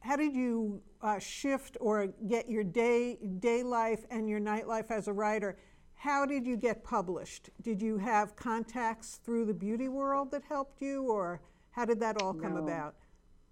how 0.00 0.16
did 0.16 0.34
you 0.34 0.82
uh, 1.02 1.18
shift 1.18 1.76
or 1.80 2.08
get 2.28 2.48
your 2.48 2.64
day 2.64 3.18
day 3.38 3.62
life 3.62 4.04
and 4.10 4.28
your 4.28 4.40
night 4.40 4.66
life 4.66 4.90
as 4.90 5.08
a 5.08 5.12
writer? 5.12 5.58
How 5.94 6.24
did 6.24 6.46
you 6.46 6.56
get 6.56 6.82
published? 6.82 7.50
Did 7.62 7.82
you 7.82 7.98
have 7.98 8.34
contacts 8.34 9.20
through 9.24 9.44
the 9.44 9.54
beauty 9.54 9.88
world 9.88 10.30
that 10.30 10.42
helped 10.48 10.80
you, 10.80 11.10
or 11.10 11.42
how 11.72 11.84
did 11.84 12.00
that 12.00 12.22
all 12.22 12.32
come 12.32 12.54
no. 12.54 12.62
about? 12.62 12.94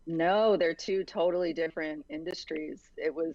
No, 0.06 0.56
they're 0.56 0.74
two 0.74 1.04
totally 1.04 1.52
different 1.52 2.06
industries. 2.08 2.80
It 2.96 3.14
was 3.14 3.34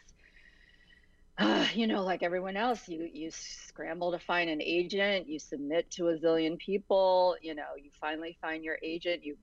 uh, 1.38 1.66
you 1.74 1.88
know, 1.88 2.04
like 2.04 2.24
everyone 2.24 2.58
else, 2.58 2.88
you 2.88 3.10
you 3.14 3.30
scramble 3.32 4.12
to 4.12 4.20
find 4.20 4.50
an 4.50 4.62
agent, 4.62 5.28
you 5.28 5.40
submit 5.40 5.90
to 5.92 6.10
a 6.10 6.18
zillion 6.18 6.58
people, 6.58 7.36
you 7.42 7.56
know, 7.56 7.76
you 7.82 7.92
finally 8.00 8.38
find 8.42 8.64
your 8.64 8.78
agent, 8.84 9.24
you 9.24 9.38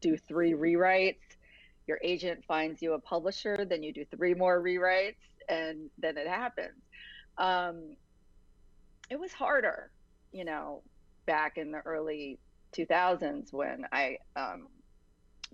do 0.00 0.16
three 0.16 0.52
rewrites, 0.52 1.16
your 1.88 1.98
agent 2.02 2.44
finds 2.46 2.82
you 2.82 2.92
a 2.92 3.00
publisher, 3.00 3.64
then 3.64 3.82
you 3.82 3.92
do 3.92 4.04
three 4.14 4.34
more 4.34 4.62
rewrites, 4.62 5.16
and 5.48 5.88
then 5.98 6.18
it 6.18 6.28
happens. 6.28 6.82
Um, 7.38 7.96
it 9.10 9.18
was 9.18 9.32
harder, 9.32 9.90
you 10.30 10.44
know, 10.44 10.82
back 11.26 11.56
in 11.56 11.72
the 11.72 11.78
early 11.78 12.38
2000s 12.76 13.52
when 13.52 13.86
I 13.90 14.18
um, 14.36 14.68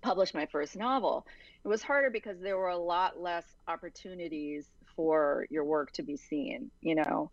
published 0.03 0.35
my 0.35 0.47
first 0.47 0.77
novel. 0.77 1.27
It 1.65 1.69
was 1.69 1.83
harder 1.83 2.11
because 2.11 2.41
there 2.41 2.59
were 2.59 2.71
a 2.71 2.77
lot 2.77 3.21
less 3.21 3.45
opportunities 3.69 4.67
for 4.97 5.47
your 5.51 5.65
work 5.65 5.93
to 5.93 6.03
be 6.03 6.17
seen. 6.17 6.71
You 6.81 6.97
know, 6.97 7.31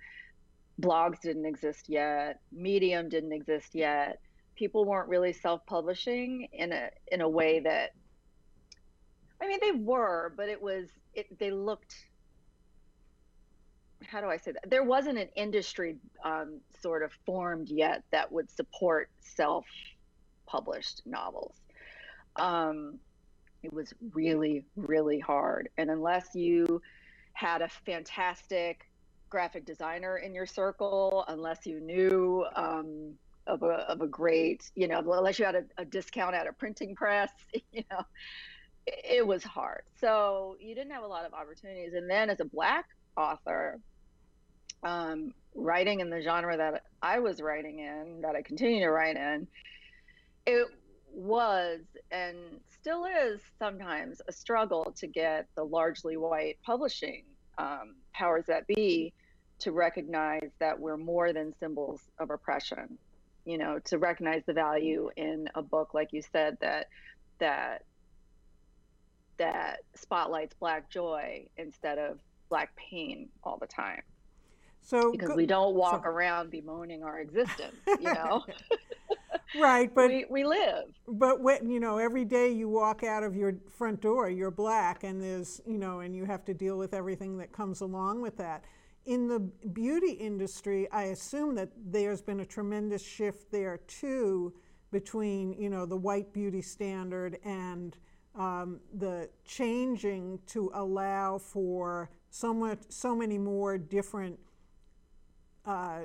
blogs 0.80 1.20
didn't 1.22 1.46
exist 1.46 1.90
yet, 1.90 2.40
Medium 2.52 3.10
didn't 3.10 3.34
exist 3.34 3.74
yet. 3.74 4.20
People 4.56 4.86
weren't 4.86 5.10
really 5.10 5.34
self-publishing 5.34 6.48
in 6.54 6.72
a 6.72 6.90
in 7.12 7.22
a 7.22 7.30
way 7.30 7.60
that 7.62 7.92
I 9.42 9.48
mean 9.48 9.60
they 9.62 9.72
were, 9.72 10.34
but 10.36 10.50
it 10.50 10.62
was 10.62 10.88
it 11.14 11.38
they 11.40 11.52
looked 11.52 11.96
how 14.08 14.22
do 14.22 14.28
I 14.28 14.38
say 14.38 14.52
that? 14.52 14.70
There 14.70 14.84
wasn't 14.84 15.18
an 15.18 15.30
industry 15.36 15.98
um, 16.24 16.60
sort 16.82 17.04
of 17.04 17.12
formed 17.26 17.70
yet 17.70 18.04
that 18.12 18.32
would 18.32 18.50
support 18.50 19.10
self-published 19.20 21.04
novels. 21.06 21.56
Um, 22.36 23.00
it 23.64 23.72
was 23.72 23.94
really, 24.14 24.66
really 24.76 25.20
hard, 25.20 25.70
and 25.78 25.90
unless 25.90 26.34
you 26.34 26.82
had 27.34 27.62
a 27.62 27.70
fantastic 27.86 28.90
graphic 29.30 29.66
designer 29.66 30.18
in 30.18 30.34
your 30.34 30.46
circle, 30.46 31.24
unless 31.28 31.66
you 31.66 31.80
knew 31.80 32.46
um, 32.56 33.14
of 33.48 33.64
a 33.64 33.86
of 33.88 34.02
a 34.02 34.08
great, 34.08 34.72
you 34.76 34.88
know, 34.88 35.00
unless 35.00 35.38
you 35.38 35.46
had 35.46 35.56
a, 35.56 35.64
a 35.78 35.86
discount 35.86 36.36
at 36.36 36.48
a 36.48 36.54
printing 36.54 36.96
press, 36.96 37.32
you 37.72 37.84
know, 37.92 38.04
it, 38.88 39.26
was 39.26 39.44
hard. 39.44 39.84
So 40.00 40.58
you 40.60 40.76
didn't 40.76 40.92
have 40.92 41.04
a 41.04 41.08
lot 41.08 41.26
of 41.26 41.34
opportunities. 41.34 41.94
And 41.94 42.10
then 42.10 42.30
as 42.30 42.40
a 42.40 42.46
black 42.46 42.86
author, 43.16 43.80
um, 44.84 45.34
writing 45.54 46.00
in 46.00 46.10
the 46.10 46.22
genre 46.22 46.58
that 46.58 46.84
I 47.02 47.20
was 47.20 47.42
writing 47.42 47.80
in, 47.80 48.22
that 48.22 48.36
I 48.36 48.42
continue 48.42 48.80
to 48.82 48.90
write 48.90 49.18
in, 49.18 49.48
it 50.46 50.68
was 51.14 51.82
and 52.10 52.38
still 52.82 53.06
is 53.06 53.42
sometimes 53.60 54.22
a 54.28 54.32
struggle 54.32 54.94
to 54.98 55.08
get 55.08 55.48
the 55.56 55.64
largely 55.64 56.18
white 56.18 56.58
publishing 56.64 57.24
um, 57.58 57.96
powers 58.14 58.46
that 58.48 58.66
be 58.66 59.14
to 59.60 59.72
recognize 59.72 60.50
that 60.60 60.80
we're 60.80 60.98
more 60.98 61.34
than 61.34 61.54
symbols 61.60 62.02
of 62.20 62.32
oppression. 62.32 62.98
You 63.46 63.58
know, 63.58 63.80
to 63.86 63.98
recognize 63.98 64.44
the 64.46 64.54
value 64.54 65.10
in 65.16 65.50
a 65.56 65.62
book, 65.62 65.94
like 65.94 66.14
you 66.14 66.22
said, 66.32 66.58
that 66.62 66.88
that 67.40 67.84
that 69.42 69.80
spotlights 69.96 70.54
black 70.60 70.88
joy 70.88 71.48
instead 71.58 71.98
of 71.98 72.20
black 72.48 72.76
pain 72.76 73.28
all 73.44 73.58
the 73.58 73.66
time. 73.66 74.04
So 74.84 75.12
because 75.12 75.30
go, 75.30 75.36
we 75.36 75.48
don't 75.48 75.74
walk 75.74 76.04
so, 76.04 76.10
around 76.12 76.52
bemoaning 76.52 77.04
our 77.04 77.20
existence, 77.20 77.76
you 77.88 78.04
know. 78.14 78.44
right, 79.60 79.94
but 79.94 80.10
we, 80.10 80.26
we 80.30 80.44
live. 80.44 80.86
But 81.08 81.42
when 81.42 81.72
you 81.72 81.80
know, 81.80 81.98
every 81.98 82.24
day 82.24 82.52
you 82.52 82.70
walk 82.70 83.04
out 83.04 83.24
of 83.24 83.36
your 83.36 83.56
front 83.68 84.00
door, 84.02 84.30
you're 84.30 84.52
black, 84.52 85.04
and 85.04 85.20
there's 85.20 85.60
you 85.66 85.80
know, 85.80 86.02
and 86.02 86.16
you 86.16 86.26
have 86.26 86.46
to 86.46 86.54
deal 86.54 86.78
with 86.78 86.94
everything 86.94 87.38
that 87.40 87.52
comes 87.52 87.82
along 87.82 88.22
with 88.22 88.38
that. 88.38 88.64
In 89.06 89.28
the 89.28 89.40
beauty 89.40 90.12
industry, 90.12 90.88
I 90.92 91.06
assume 91.06 91.56
that 91.56 91.70
there's 91.84 92.22
been 92.22 92.42
a 92.42 92.46
tremendous 92.46 93.04
shift 93.04 93.52
there 93.52 93.80
too, 93.88 94.54
between 94.92 95.54
you 95.54 95.70
know 95.72 95.88
the 95.88 95.98
white 95.98 96.32
beauty 96.32 96.62
standard 96.62 97.40
and 97.44 97.98
um, 98.36 98.80
the 98.94 99.30
changing 99.46 100.40
to 100.48 100.72
allow 100.74 101.38
for 101.38 102.10
somewhat 102.30 102.92
so 102.92 103.16
many 103.16 103.38
more 103.38 103.78
different 103.78 104.40
uh, 105.66 106.00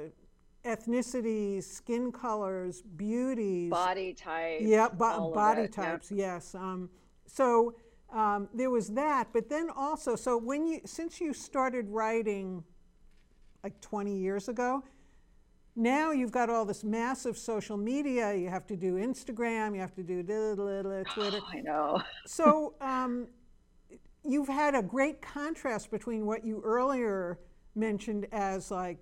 ethnicities, 0.64 1.64
skin 1.64 2.10
colors, 2.10 2.82
beauties, 2.82 3.70
body 3.70 4.12
types. 4.12 4.62
Yeah, 4.64 4.88
bo- 4.88 5.32
body 5.32 5.68
types. 5.68 6.10
Yes. 6.10 6.54
Um, 6.54 6.90
so 7.26 7.76
um, 8.12 8.48
there 8.52 8.70
was 8.70 8.88
that, 8.88 9.28
but 9.32 9.48
then 9.48 9.70
also, 9.74 10.16
so 10.16 10.36
when 10.36 10.66
you 10.66 10.80
since 10.84 11.20
you 11.20 11.32
started 11.32 11.88
writing 11.88 12.64
like 13.62 13.80
20 13.80 14.16
years 14.16 14.48
ago, 14.48 14.82
now 15.76 16.10
you've 16.10 16.32
got 16.32 16.48
all 16.48 16.64
this 16.64 16.82
massive 16.82 17.36
social 17.36 17.76
media. 17.76 18.34
You 18.34 18.48
have 18.48 18.66
to 18.68 18.76
do 18.76 18.94
Instagram. 18.94 19.74
You 19.74 19.80
have 19.80 19.94
to 19.94 20.02
do 20.02 20.22
Twitter. 21.14 21.38
Oh, 21.42 21.50
I 21.52 21.60
know. 21.60 22.02
so 22.26 22.74
um, 22.80 23.28
you've 24.24 24.48
had 24.48 24.74
a 24.74 24.82
great 24.82 25.20
contrast 25.20 25.90
between 25.90 26.24
what 26.24 26.44
you 26.44 26.62
earlier 26.64 27.38
mentioned 27.74 28.26
as 28.32 28.70
like 28.70 28.98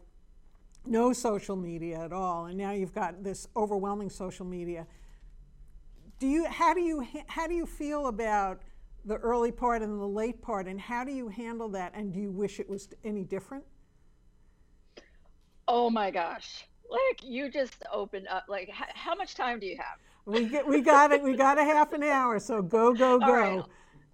no 0.85 1.12
social 1.12 1.57
media 1.57 2.00
at 2.04 2.12
all, 2.12 2.47
and 2.47 2.59
now 2.59 2.73
you've 2.73 2.95
got 2.95 3.23
this 3.23 3.47
overwhelming 3.57 4.11
social 4.11 4.45
media. 4.45 4.87
Do 6.19 6.26
you 6.26 6.45
how 6.47 6.75
do 6.75 6.81
you 6.81 7.07
how 7.28 7.47
do 7.47 7.54
you 7.54 7.66
feel 7.66 8.09
about 8.09 8.62
the 9.04 9.16
early 9.16 9.52
part 9.52 9.83
and 9.83 10.00
the 10.00 10.07
late 10.07 10.43
part, 10.43 10.66
and 10.66 10.81
how 10.81 11.04
do 11.04 11.12
you 11.12 11.28
handle 11.28 11.69
that? 11.71 11.93
And 11.95 12.12
do 12.12 12.21
you 12.21 12.31
wish 12.31 12.59
it 12.59 12.69
was 12.69 12.88
any 13.04 13.23
different? 13.23 13.64
Oh 15.66 15.90
my 15.90 16.11
gosh! 16.11 16.64
Like 16.90 17.23
you 17.23 17.50
just 17.50 17.83
opened 17.92 18.28
up. 18.28 18.44
Like 18.49 18.68
h- 18.68 18.94
how 18.94 19.14
much 19.14 19.35
time 19.35 19.61
do 19.61 19.66
you 19.66 19.76
have? 19.76 19.99
We 20.26 20.47
get, 20.47 20.66
we 20.66 20.80
got 20.80 21.12
it. 21.12 21.23
We 21.23 21.37
got 21.37 21.59
a 21.59 21.64
half 21.64 21.92
an 21.92 22.02
hour. 22.02 22.38
So 22.38 22.62
go 22.62 22.92
go 22.92 23.18
go. 23.18 23.26
All 23.26 23.33
right, 23.33 23.62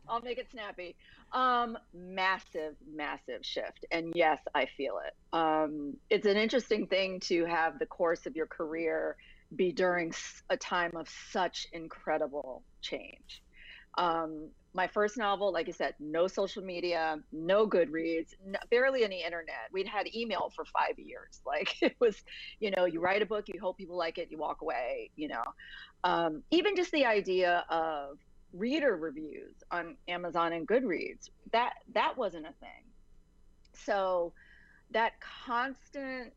I'll 0.08 0.20
make 0.20 0.38
it 0.38 0.50
snappy. 0.50 0.96
Um, 1.32 1.78
massive, 1.94 2.74
massive 2.92 3.44
shift. 3.44 3.86
And 3.92 4.12
yes, 4.16 4.40
I 4.54 4.66
feel 4.76 4.98
it. 5.06 5.14
Um, 5.36 5.96
it's 6.08 6.26
an 6.26 6.36
interesting 6.36 6.86
thing 6.88 7.20
to 7.20 7.44
have 7.44 7.78
the 7.78 7.86
course 7.86 8.26
of 8.26 8.34
your 8.34 8.46
career 8.46 9.16
be 9.54 9.72
during 9.72 10.12
a 10.48 10.56
time 10.56 10.92
of 10.96 11.08
such 11.32 11.66
incredible 11.72 12.62
change. 12.82 13.42
Um, 13.96 14.50
my 14.72 14.86
first 14.86 15.16
novel, 15.16 15.52
like 15.52 15.68
I 15.68 15.72
said, 15.72 15.94
no 15.98 16.28
social 16.28 16.62
media, 16.62 17.18
no 17.32 17.66
Goodreads, 17.66 18.34
no, 18.46 18.58
barely 18.70 19.02
any 19.04 19.24
internet. 19.24 19.68
We'd 19.72 19.88
had 19.88 20.14
email 20.14 20.52
for 20.54 20.64
five 20.64 20.98
years. 20.98 21.40
Like 21.46 21.82
it 21.82 21.96
was, 21.98 22.22
you 22.60 22.70
know, 22.70 22.84
you 22.84 23.00
write 23.00 23.22
a 23.22 23.26
book, 23.26 23.46
you 23.48 23.58
hope 23.60 23.76
people 23.76 23.96
like 23.96 24.18
it, 24.18 24.28
you 24.30 24.38
walk 24.38 24.62
away, 24.62 25.10
you 25.16 25.26
know. 25.26 25.42
Um, 26.04 26.42
even 26.52 26.76
just 26.76 26.92
the 26.92 27.06
idea 27.06 27.64
of 27.68 28.18
reader 28.52 28.96
reviews 28.96 29.54
on 29.70 29.96
Amazon 30.06 30.52
and 30.52 30.66
Goodreads. 30.66 31.28
That 31.52 31.72
that 31.94 32.16
wasn't 32.16 32.46
a 32.46 32.52
thing. 32.60 32.84
So 33.72 34.32
that 34.92 35.14
constant 35.20 36.32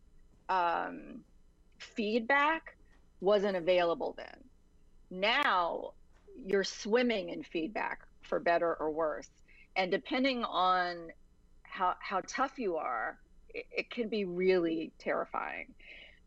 um, 0.49 1.21
feedback 1.77 2.75
wasn't 3.21 3.55
available 3.55 4.15
then. 4.17 4.43
Now 5.11 5.93
you're 6.45 6.63
swimming 6.63 7.29
in 7.29 7.43
feedback 7.43 8.01
for 8.21 8.39
better 8.39 8.75
or 8.75 8.91
worse, 8.91 9.29
and 9.75 9.91
depending 9.91 10.43
on 10.43 11.09
how 11.63 11.95
how 11.99 12.21
tough 12.27 12.57
you 12.57 12.75
are, 12.75 13.17
it, 13.53 13.65
it 13.71 13.89
can 13.89 14.09
be 14.09 14.25
really 14.25 14.91
terrifying. 14.99 15.73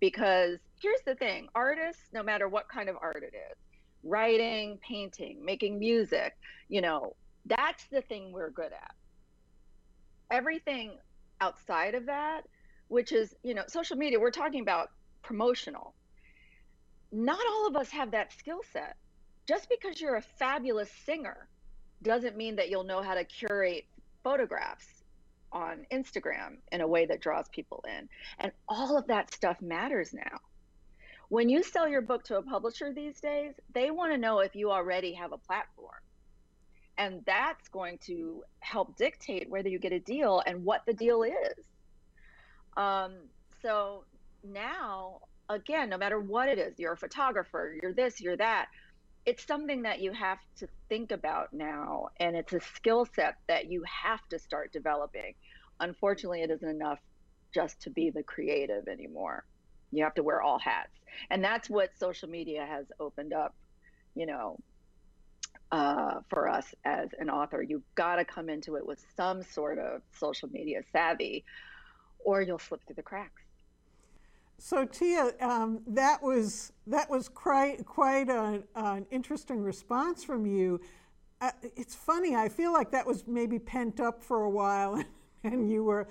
Because 0.00 0.58
here's 0.80 1.00
the 1.06 1.14
thing: 1.14 1.48
artists, 1.54 2.02
no 2.12 2.22
matter 2.22 2.48
what 2.48 2.68
kind 2.68 2.88
of 2.88 2.96
art 3.00 3.22
it 3.22 3.34
is, 3.34 3.56
writing, 4.02 4.78
painting, 4.86 5.44
making 5.44 5.78
music, 5.78 6.36
you 6.68 6.80
know, 6.80 7.14
that's 7.46 7.84
the 7.86 8.02
thing 8.02 8.32
we're 8.32 8.50
good 8.50 8.72
at. 8.72 8.94
Everything 10.30 10.98
outside 11.40 11.94
of 11.94 12.06
that, 12.06 12.42
which 12.88 13.12
is, 13.12 13.34
you 13.42 13.54
know, 13.54 13.62
social 13.68 13.96
media, 13.96 14.18
we're 14.18 14.30
talking 14.30 14.60
about 14.60 14.90
promotional. 15.22 15.94
Not 17.12 17.40
all 17.48 17.66
of 17.66 17.76
us 17.76 17.90
have 17.90 18.10
that 18.12 18.32
skill 18.32 18.60
set. 18.72 18.96
Just 19.46 19.68
because 19.68 20.00
you're 20.00 20.16
a 20.16 20.22
fabulous 20.22 20.90
singer 21.04 21.48
doesn't 22.02 22.36
mean 22.36 22.56
that 22.56 22.68
you'll 22.68 22.84
know 22.84 23.02
how 23.02 23.14
to 23.14 23.24
curate 23.24 23.84
photographs 24.22 24.86
on 25.52 25.86
Instagram 25.92 26.56
in 26.72 26.80
a 26.80 26.86
way 26.86 27.06
that 27.06 27.20
draws 27.20 27.48
people 27.48 27.84
in. 27.88 28.08
And 28.38 28.52
all 28.68 28.98
of 28.98 29.06
that 29.06 29.32
stuff 29.32 29.60
matters 29.62 30.12
now. 30.12 30.38
When 31.28 31.48
you 31.48 31.62
sell 31.62 31.88
your 31.88 32.02
book 32.02 32.24
to 32.24 32.36
a 32.36 32.42
publisher 32.42 32.92
these 32.92 33.20
days, 33.20 33.54
they 33.72 33.90
want 33.90 34.12
to 34.12 34.18
know 34.18 34.40
if 34.40 34.54
you 34.54 34.70
already 34.70 35.14
have 35.14 35.32
a 35.32 35.38
platform. 35.38 36.00
And 36.98 37.22
that's 37.26 37.68
going 37.68 37.98
to 38.06 38.42
help 38.60 38.96
dictate 38.96 39.50
whether 39.50 39.68
you 39.68 39.78
get 39.78 39.92
a 39.92 39.98
deal 39.98 40.42
and 40.46 40.64
what 40.64 40.82
the 40.86 40.94
deal 40.94 41.22
is. 41.22 41.64
Um, 42.76 43.14
so 43.62 44.04
now, 44.44 45.20
again, 45.48 45.88
no 45.88 45.98
matter 45.98 46.18
what 46.18 46.48
it 46.48 46.58
is, 46.58 46.78
you're 46.78 46.92
a 46.92 46.96
photographer, 46.96 47.76
you're 47.80 47.92
this, 47.92 48.20
you're 48.20 48.36
that, 48.36 48.68
it's 49.26 49.44
something 49.44 49.82
that 49.82 50.00
you 50.00 50.12
have 50.12 50.38
to 50.58 50.68
think 50.88 51.10
about 51.10 51.52
now. 51.52 52.08
And 52.20 52.36
it's 52.36 52.52
a 52.52 52.60
skill 52.60 53.06
set 53.14 53.34
that 53.48 53.70
you 53.70 53.82
have 53.84 54.20
to 54.30 54.38
start 54.38 54.72
developing. 54.72 55.34
unfortunately, 55.78 56.40
it 56.40 56.50
isn't 56.50 56.68
enough 56.68 56.98
just 57.52 57.82
to 57.82 57.90
be 57.90 58.08
the 58.08 58.22
creative 58.22 58.88
anymore. 58.88 59.44
You 59.92 60.04
have 60.04 60.14
to 60.14 60.22
wear 60.22 60.40
all 60.40 60.58
hats. 60.58 60.92
And 61.28 61.44
that's 61.44 61.68
what 61.68 61.90
social 61.98 62.30
media 62.30 62.64
has 62.66 62.86
opened 62.98 63.34
up, 63.34 63.54
you 64.14 64.24
know, 64.24 64.58
uh, 65.70 66.20
for 66.30 66.48
us 66.48 66.74
as 66.84 67.10
an 67.18 67.28
author. 67.28 67.62
You've 67.62 67.82
got 67.94 68.16
to 68.16 68.24
come 68.24 68.48
into 68.48 68.76
it 68.76 68.86
with 68.86 69.04
some 69.16 69.42
sort 69.42 69.78
of 69.78 70.00
social 70.18 70.48
media 70.48 70.82
savvy, 70.92 71.44
or 72.24 72.40
you'll 72.40 72.58
slip 72.58 72.80
through 72.86 72.96
the 72.96 73.02
cracks. 73.02 73.45
So 74.58 74.84
Tia, 74.84 75.32
um, 75.40 75.80
that 75.86 76.22
was 76.22 76.72
that 76.86 77.10
was 77.10 77.28
quite 77.28 77.84
quite 77.84 78.28
a, 78.28 78.62
an 78.74 79.06
interesting 79.10 79.60
response 79.62 80.24
from 80.24 80.46
you. 80.46 80.80
Uh, 81.40 81.50
it's 81.76 81.94
funny. 81.94 82.34
I 82.34 82.48
feel 82.48 82.72
like 82.72 82.90
that 82.92 83.06
was 83.06 83.24
maybe 83.26 83.58
pent 83.58 84.00
up 84.00 84.22
for 84.22 84.44
a 84.44 84.50
while, 84.50 85.02
and 85.44 85.70
you 85.70 85.84
were 85.84 86.08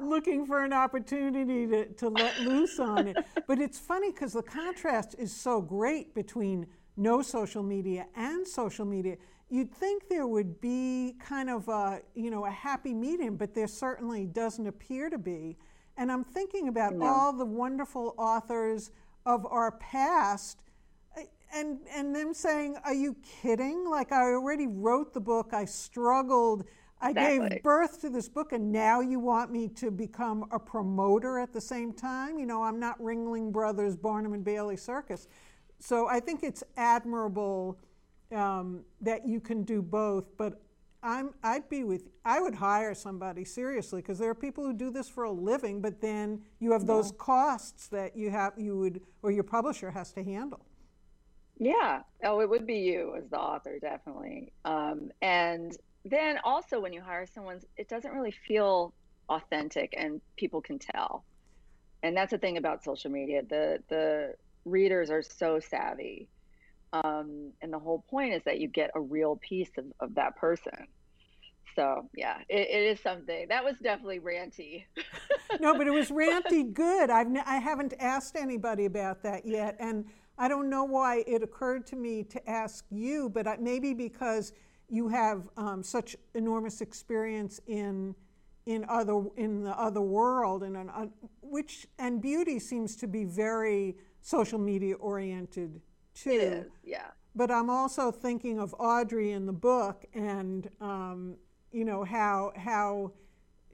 looking 0.00 0.46
for 0.46 0.64
an 0.64 0.72
opportunity 0.72 1.66
to, 1.66 1.86
to 1.94 2.08
let 2.08 2.40
loose 2.40 2.78
on 2.78 3.08
it. 3.08 3.16
But 3.46 3.58
it's 3.58 3.78
funny 3.78 4.10
because 4.10 4.32
the 4.32 4.42
contrast 4.42 5.14
is 5.18 5.32
so 5.34 5.60
great 5.60 6.14
between 6.14 6.66
no 6.96 7.20
social 7.20 7.62
media 7.62 8.06
and 8.16 8.46
social 8.46 8.86
media. 8.86 9.16
You'd 9.50 9.72
think 9.72 10.08
there 10.08 10.26
would 10.26 10.60
be 10.60 11.14
kind 11.20 11.50
of 11.50 11.68
a, 11.68 12.00
you 12.14 12.30
know, 12.30 12.46
a 12.46 12.50
happy 12.50 12.94
medium, 12.94 13.36
but 13.36 13.54
there 13.54 13.68
certainly 13.68 14.24
doesn't 14.24 14.66
appear 14.66 15.10
to 15.10 15.18
be. 15.18 15.58
And 15.96 16.10
I'm 16.10 16.24
thinking 16.24 16.68
about 16.68 16.94
no. 16.94 17.06
all 17.06 17.32
the 17.32 17.44
wonderful 17.44 18.14
authors 18.18 18.90
of 19.26 19.46
our 19.46 19.72
past 19.72 20.58
and 21.54 21.78
and 21.90 22.14
them 22.14 22.34
saying, 22.34 22.76
"Are 22.84 22.94
you 22.94 23.16
kidding? 23.22 23.88
Like 23.88 24.12
I 24.12 24.24
already 24.32 24.66
wrote 24.66 25.14
the 25.14 25.20
book. 25.20 25.54
I 25.54 25.64
struggled. 25.64 26.64
I 27.00 27.10
exactly. 27.10 27.48
gave 27.48 27.62
birth 27.62 28.00
to 28.00 28.10
this 28.10 28.28
book, 28.28 28.52
and 28.52 28.72
now 28.72 29.00
you 29.00 29.18
want 29.18 29.50
me 29.50 29.68
to 29.68 29.90
become 29.90 30.46
a 30.50 30.58
promoter 30.58 31.38
at 31.38 31.52
the 31.52 31.60
same 31.60 31.92
time? 31.92 32.38
You 32.38 32.46
know, 32.46 32.62
I'm 32.62 32.80
not 32.80 32.98
Ringling 33.00 33.52
Brothers, 33.52 33.96
Barnum 33.96 34.32
and 34.32 34.44
Bailey 34.44 34.76
Circus. 34.76 35.28
So 35.78 36.08
I 36.08 36.20
think 36.20 36.42
it's 36.42 36.62
admirable 36.76 37.78
um, 38.32 38.84
that 39.00 39.26
you 39.26 39.40
can 39.40 39.64
do 39.64 39.82
both. 39.82 40.36
But 40.36 40.60
I'm, 41.04 41.34
I'd 41.42 41.68
be 41.68 41.84
with, 41.84 42.08
I 42.24 42.40
would 42.40 42.54
hire 42.54 42.94
somebody 42.94 43.44
seriously 43.44 44.00
because 44.00 44.18
there 44.18 44.30
are 44.30 44.34
people 44.34 44.64
who 44.64 44.72
do 44.72 44.90
this 44.90 45.08
for 45.08 45.24
a 45.24 45.30
living, 45.30 45.82
but 45.82 46.00
then 46.00 46.40
you 46.60 46.72
have 46.72 46.86
those 46.86 47.10
yeah. 47.10 47.18
costs 47.18 47.88
that 47.88 48.16
you 48.16 48.30
have, 48.30 48.54
you 48.56 48.78
would, 48.78 49.02
or 49.22 49.30
your 49.30 49.44
publisher 49.44 49.90
has 49.90 50.12
to 50.12 50.24
handle. 50.24 50.64
Yeah. 51.58 52.00
Oh, 52.24 52.40
it 52.40 52.48
would 52.48 52.66
be 52.66 52.78
you 52.78 53.14
as 53.16 53.28
the 53.28 53.38
author, 53.38 53.78
definitely. 53.78 54.52
Um, 54.64 55.10
and 55.20 55.76
then 56.04 56.38
also 56.42 56.80
when 56.80 56.92
you 56.92 57.02
hire 57.02 57.26
someone, 57.26 57.60
it 57.76 57.88
doesn't 57.88 58.12
really 58.12 58.34
feel 58.48 58.94
authentic 59.28 59.94
and 59.96 60.20
people 60.36 60.60
can 60.60 60.78
tell. 60.78 61.24
And 62.02 62.16
that's 62.16 62.32
the 62.32 62.38
thing 62.38 62.56
about 62.56 62.84
social 62.84 63.10
media. 63.10 63.42
The 63.48 63.78
the 63.88 64.34
readers 64.64 65.10
are 65.10 65.22
so 65.22 65.60
savvy. 65.60 66.28
Um, 66.94 67.52
and 67.60 67.72
the 67.72 67.78
whole 67.78 68.04
point 68.08 68.34
is 68.34 68.42
that 68.44 68.60
you 68.60 68.68
get 68.68 68.90
a 68.94 69.00
real 69.00 69.36
piece 69.36 69.70
of, 69.76 69.86
of 69.98 70.14
that 70.14 70.36
person. 70.36 70.86
So 71.74 72.08
yeah, 72.14 72.38
it, 72.48 72.68
it 72.70 72.82
is 72.84 73.00
something 73.00 73.46
that 73.48 73.64
was 73.64 73.74
definitely 73.82 74.20
ranty. 74.20 74.84
no, 75.60 75.76
but 75.76 75.88
it 75.88 75.90
was 75.90 76.10
ranty 76.10 76.72
good. 76.72 77.10
I've 77.10 77.26
n- 77.26 77.42
I 77.44 77.56
haven't 77.56 77.94
asked 77.98 78.36
anybody 78.36 78.84
about 78.84 79.24
that 79.24 79.44
yet, 79.44 79.76
and 79.80 80.04
I 80.38 80.46
don't 80.46 80.70
know 80.70 80.84
why 80.84 81.24
it 81.26 81.42
occurred 81.42 81.84
to 81.88 81.96
me 81.96 82.22
to 82.24 82.48
ask 82.48 82.84
you, 82.90 83.28
but 83.28 83.48
I, 83.48 83.56
maybe 83.56 83.92
because 83.92 84.52
you 84.88 85.08
have 85.08 85.48
um, 85.56 85.82
such 85.82 86.14
enormous 86.34 86.80
experience 86.80 87.60
in 87.66 88.14
in 88.66 88.84
other 88.88 89.24
in 89.36 89.64
the 89.64 89.76
other 89.78 90.00
world 90.00 90.62
and 90.62 90.76
an, 90.76 90.90
uh, 90.90 91.06
which 91.40 91.88
and 91.98 92.22
beauty 92.22 92.60
seems 92.60 92.94
to 92.96 93.08
be 93.08 93.24
very 93.24 93.96
social 94.20 94.60
media 94.60 94.94
oriented 94.94 95.80
too. 96.14 96.30
It 96.30 96.42
is, 96.42 96.72
yeah. 96.84 97.08
But 97.34 97.50
I'm 97.50 97.68
also 97.68 98.10
thinking 98.10 98.58
of 98.58 98.74
Audrey 98.78 99.32
in 99.32 99.46
the 99.46 99.52
book, 99.52 100.04
and 100.14 100.68
um, 100.80 101.34
you 101.72 101.84
know 101.84 102.04
how 102.04 102.52
how 102.56 103.12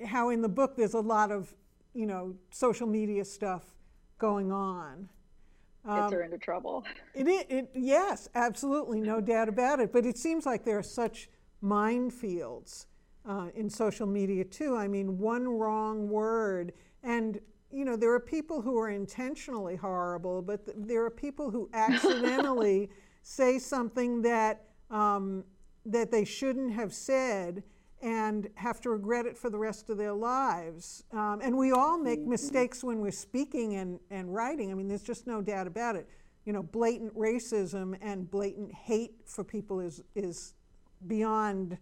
how 0.05 0.31
in 0.31 0.40
the 0.40 0.48
book 0.48 0.76
there's 0.76 0.94
a 0.94 1.00
lot 1.00 1.31
of 1.31 1.55
you 1.92 2.07
know 2.07 2.35
social 2.50 2.87
media 2.87 3.24
stuff 3.24 3.64
going 4.18 4.50
on. 4.50 5.09
Um, 5.85 6.00
Gets 6.00 6.12
her 6.12 6.22
into 6.22 6.38
trouble. 6.38 6.85
It, 7.14 7.26
it, 7.26 7.46
it, 7.50 7.70
yes, 7.74 8.29
absolutely, 8.35 9.00
no 9.00 9.20
doubt 9.33 9.48
about 9.48 9.81
it. 9.81 9.92
But 9.92 10.07
it 10.07 10.18
seems 10.18 10.46
like 10.46 10.64
there 10.64 10.79
are 10.79 10.83
such 10.83 11.29
minefields 11.62 12.87
uh, 13.29 13.48
in 13.55 13.68
social 13.68 14.07
media 14.07 14.44
too. 14.44 14.76
I 14.76 14.88
mean, 14.88 15.18
one 15.18 15.46
wrong 15.48 16.09
word, 16.09 16.72
and 17.03 17.40
you 17.73 17.85
know, 17.85 17.97
there 17.97 18.13
are 18.13 18.21
people 18.21 18.61
who 18.61 18.79
are 18.79 18.91
intentionally 18.91 19.77
horrible, 19.77 20.43
but 20.43 20.65
th- 20.65 20.77
there 20.81 21.05
are 21.05 21.11
people 21.11 21.51
who 21.51 21.69
accidentally 21.73 22.91
say 23.23 23.59
something 23.59 24.23
that 24.23 24.65
um, 24.91 25.45
that 25.87 26.11
they 26.11 26.25
shouldn't 26.25 26.73
have 26.73 26.93
said 26.93 27.63
and 28.03 28.49
have 28.55 28.81
to 28.81 28.91
regret 28.91 29.27
it 29.27 29.37
for 29.37 29.51
the 29.51 29.59
rest 29.59 29.91
of 29.91 29.99
their 29.99 30.13
lives. 30.13 31.05
Um, 31.13 31.41
and 31.43 31.57
we 31.57 31.73
all 31.73 31.99
make 31.99 32.21
mm-hmm. 32.21 32.31
mistakes 32.31 32.83
when 32.83 33.01
we're 33.01 33.11
speaking 33.11 33.77
and, 33.77 34.01
and 34.11 34.33
writing. 34.35 34.71
I 34.71 34.75
mean, 34.75 34.89
there's 34.89 35.03
just 35.03 35.27
no 35.27 35.43
doubt 35.43 35.67
about 35.67 35.97
it. 35.97 36.09
You 36.47 36.55
know, 36.55 36.63
blatant 36.63 37.15
racism 37.15 37.97
and 38.01 38.31
blatant 38.31 38.73
hate 38.73 39.17
for 39.27 39.45
people 39.45 39.81
is, 39.81 40.03
is 40.15 40.55
beyond 41.07 41.77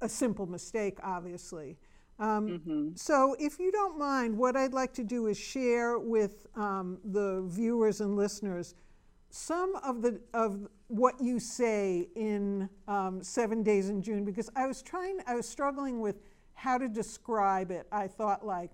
a 0.00 0.08
simple 0.08 0.46
mistake, 0.46 0.98
obviously. 1.02 1.76
Um, 2.20 2.48
mm-hmm. 2.48 2.88
So, 2.96 3.34
if 3.40 3.58
you 3.58 3.72
don't 3.72 3.98
mind, 3.98 4.36
what 4.36 4.54
I'd 4.54 4.74
like 4.74 4.92
to 4.94 5.04
do 5.04 5.26
is 5.26 5.38
share 5.38 5.98
with 5.98 6.46
um, 6.54 6.98
the 7.02 7.42
viewers 7.48 8.02
and 8.02 8.14
listeners 8.14 8.74
some 9.30 9.76
of 9.76 10.02
the 10.02 10.20
of 10.34 10.68
what 10.88 11.20
you 11.20 11.38
say 11.38 12.08
in 12.16 12.68
um, 12.88 13.22
Seven 13.22 13.62
Days 13.62 13.88
in 13.88 14.02
June 14.02 14.24
because 14.24 14.50
I 14.56 14.66
was 14.66 14.82
trying, 14.82 15.20
I 15.26 15.34
was 15.34 15.48
struggling 15.48 16.00
with 16.00 16.16
how 16.54 16.76
to 16.76 16.88
describe 16.88 17.70
it. 17.70 17.86
I 17.90 18.08
thought 18.08 18.44
like 18.44 18.70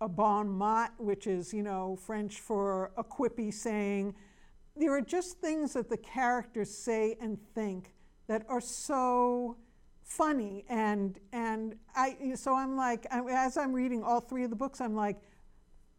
a 0.00 0.08
bon 0.08 0.48
mot, 0.48 0.92
which 0.98 1.26
is 1.26 1.54
you 1.54 1.62
know 1.62 1.96
French 1.96 2.40
for 2.40 2.92
a 2.96 3.04
quippy 3.04 3.52
saying. 3.52 4.14
There 4.76 4.92
are 4.92 5.00
just 5.00 5.38
things 5.40 5.72
that 5.72 5.88
the 5.88 5.96
characters 5.96 6.70
say 6.70 7.16
and 7.20 7.38
think 7.54 7.92
that 8.28 8.44
are 8.48 8.60
so 8.60 9.56
funny 10.10 10.64
and 10.68 11.18
and 11.32 11.74
I 11.94 12.34
so 12.34 12.54
I'm 12.54 12.76
like 12.76 13.06
as 13.10 13.56
I'm 13.56 13.72
reading 13.72 14.02
all 14.02 14.20
three 14.20 14.44
of 14.44 14.50
the 14.50 14.56
books 14.56 14.80
I'm 14.80 14.94
like 14.94 15.20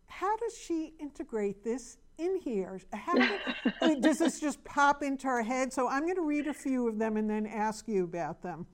how 0.08 0.36
does 0.36 0.56
she 0.58 0.94
integrate 1.00 1.64
this 1.64 1.98
in 2.18 2.36
here? 2.36 2.80
How 2.94 3.16
did, 3.16 4.02
does 4.02 4.20
this 4.20 4.40
just 4.40 4.64
pop 4.64 5.04
into 5.04 5.28
our 5.28 5.42
head? 5.42 5.74
So 5.74 5.88
I'm 5.88 6.04
going 6.04 6.16
to 6.16 6.22
read 6.22 6.48
a 6.48 6.54
few 6.54 6.88
of 6.88 7.00
them 7.00 7.18
and 7.18 7.30
then 7.30 7.48
ask 7.48 7.88
you 7.88 8.04
about 8.04 8.42
them. 8.42 8.68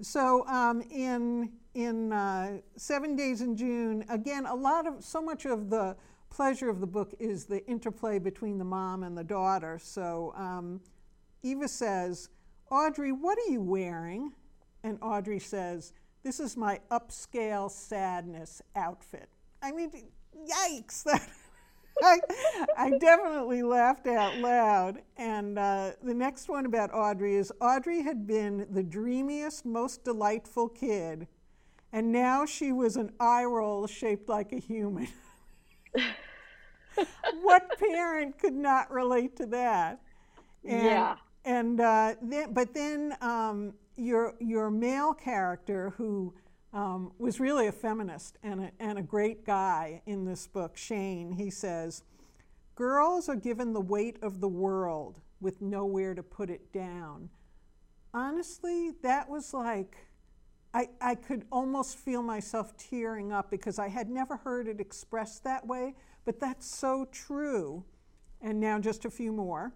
So 0.00 0.46
um, 0.46 0.82
in 0.90 1.52
in 1.74 2.12
uh, 2.12 2.58
Seven 2.76 3.16
Days 3.16 3.40
in 3.40 3.56
June, 3.56 4.04
again, 4.08 4.46
a 4.46 4.54
lot 4.54 4.86
of 4.86 5.02
so 5.04 5.22
much 5.22 5.44
of 5.44 5.70
the 5.70 5.96
pleasure 6.30 6.68
of 6.68 6.80
the 6.80 6.86
book 6.86 7.14
is 7.18 7.44
the 7.44 7.64
interplay 7.66 8.18
between 8.18 8.58
the 8.58 8.64
mom 8.64 9.02
and 9.02 9.16
the 9.16 9.24
daughter. 9.24 9.78
So 9.82 10.32
um, 10.36 10.80
Eva 11.42 11.68
says, 11.68 12.28
"Audrey, 12.72 13.12
what 13.12 13.38
are 13.38 13.52
you 13.52 13.60
wearing?" 13.60 14.32
And 14.82 14.98
Audrey 15.00 15.38
says, 15.38 15.92
"This 16.24 16.40
is 16.40 16.56
my 16.56 16.80
upscale 16.90 17.70
sadness 17.70 18.62
outfit." 18.74 19.28
I 19.62 19.70
mean, 19.70 19.92
yikes! 20.44 21.06
I, 22.02 22.18
I, 22.76 22.90
definitely 22.98 23.62
laughed 23.62 24.06
out 24.06 24.38
loud. 24.38 25.02
And 25.18 25.58
uh, 25.58 25.92
the 26.02 26.14
next 26.14 26.48
one 26.48 26.64
about 26.64 26.92
Audrey 26.92 27.36
is 27.36 27.52
Audrey 27.60 28.02
had 28.02 28.26
been 28.26 28.66
the 28.70 28.82
dreamiest, 28.82 29.66
most 29.66 30.02
delightful 30.02 30.68
kid, 30.68 31.28
and 31.92 32.10
now 32.10 32.46
she 32.46 32.72
was 32.72 32.96
an 32.96 33.12
eye 33.20 33.44
roll 33.44 33.86
shaped 33.86 34.28
like 34.28 34.52
a 34.52 34.58
human. 34.58 35.06
what 37.42 37.78
parent 37.78 38.38
could 38.38 38.54
not 38.54 38.90
relate 38.90 39.36
to 39.36 39.46
that? 39.46 40.00
And, 40.64 40.84
yeah. 40.84 41.16
And 41.44 41.80
uh, 41.80 42.14
then, 42.22 42.52
but 42.52 42.72
then 42.72 43.16
um, 43.20 43.74
your 43.96 44.34
your 44.40 44.70
male 44.70 45.12
character 45.12 45.90
who 45.96 46.34
um, 46.72 47.12
was 47.18 47.40
really 47.40 47.66
a 47.66 47.72
feminist 47.72 48.38
and 48.42 48.60
a, 48.60 48.70
and 48.80 48.98
a 48.98 49.02
great 49.02 49.44
guy 49.44 50.02
in 50.06 50.24
this 50.24 50.46
book, 50.46 50.76
Shane. 50.76 51.32
He 51.32 51.50
says, 51.50 52.02
Girls 52.74 53.28
are 53.28 53.36
given 53.36 53.72
the 53.72 53.80
weight 53.80 54.16
of 54.22 54.40
the 54.40 54.48
world 54.48 55.20
with 55.40 55.60
nowhere 55.60 56.14
to 56.14 56.22
put 56.22 56.48
it 56.48 56.72
down. 56.72 57.28
Honestly, 58.14 58.92
that 59.02 59.28
was 59.28 59.52
like, 59.52 59.96
I, 60.72 60.88
I 61.00 61.14
could 61.14 61.44
almost 61.52 61.98
feel 61.98 62.22
myself 62.22 62.74
tearing 62.76 63.32
up 63.32 63.50
because 63.50 63.78
I 63.78 63.88
had 63.88 64.08
never 64.08 64.36
heard 64.36 64.68
it 64.68 64.80
expressed 64.80 65.44
that 65.44 65.66
way, 65.66 65.94
but 66.24 66.40
that's 66.40 66.66
so 66.66 67.06
true. 67.12 67.84
And 68.40 68.58
now, 68.58 68.78
just 68.78 69.04
a 69.04 69.10
few 69.10 69.32
more. 69.32 69.72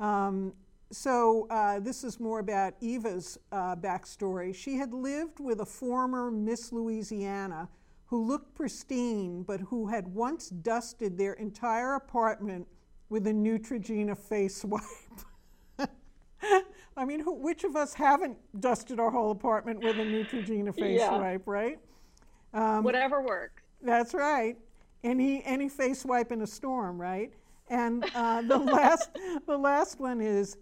Um, 0.00 0.54
so 0.92 1.46
uh, 1.50 1.80
this 1.80 2.04
is 2.04 2.20
more 2.20 2.38
about 2.38 2.74
Eva's 2.80 3.38
uh, 3.50 3.74
backstory. 3.76 4.54
She 4.54 4.76
had 4.76 4.92
lived 4.92 5.40
with 5.40 5.60
a 5.60 5.66
former 5.66 6.30
Miss 6.30 6.72
Louisiana 6.72 7.68
who 8.06 8.22
looked 8.26 8.54
pristine, 8.54 9.42
but 9.42 9.58
who 9.60 9.86
had 9.86 10.06
once 10.06 10.50
dusted 10.50 11.16
their 11.16 11.32
entire 11.34 11.94
apartment 11.94 12.68
with 13.08 13.26
a 13.26 13.32
Neutrogena 13.32 14.16
face 14.16 14.64
wipe. 14.64 14.82
I 16.96 17.04
mean, 17.06 17.20
who, 17.20 17.32
which 17.34 17.64
of 17.64 17.74
us 17.74 17.94
haven't 17.94 18.36
dusted 18.60 19.00
our 19.00 19.10
whole 19.10 19.30
apartment 19.30 19.82
with 19.82 19.98
a 19.98 20.02
Neutrogena 20.02 20.74
face 20.78 21.00
yeah. 21.00 21.16
wipe, 21.16 21.46
right? 21.46 21.78
Um, 22.52 22.84
Whatever 22.84 23.22
works. 23.22 23.62
That's 23.80 24.12
right. 24.12 24.56
Any 25.02 25.42
any 25.44 25.68
face 25.68 26.04
wipe 26.04 26.32
in 26.32 26.42
a 26.42 26.46
storm, 26.46 27.00
right? 27.00 27.32
And 27.70 28.04
uh, 28.14 28.42
the 28.42 28.58
last 28.76 29.10
the 29.46 29.56
last 29.56 29.98
one 29.98 30.20
is 30.20 30.58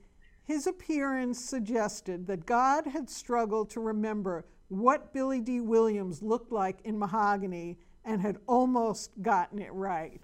his 0.50 0.66
appearance 0.66 1.38
suggested 1.38 2.26
that 2.26 2.44
God 2.44 2.84
had 2.86 3.08
struggled 3.08 3.70
to 3.70 3.80
remember 3.80 4.44
what 4.68 5.12
Billy 5.12 5.40
Dee 5.40 5.60
Williams 5.60 6.22
looked 6.22 6.50
like 6.50 6.80
in 6.84 6.98
Mahogany 6.98 7.78
and 8.04 8.20
had 8.20 8.38
almost 8.48 9.10
gotten 9.22 9.60
it 9.60 9.72
right. 9.72 10.20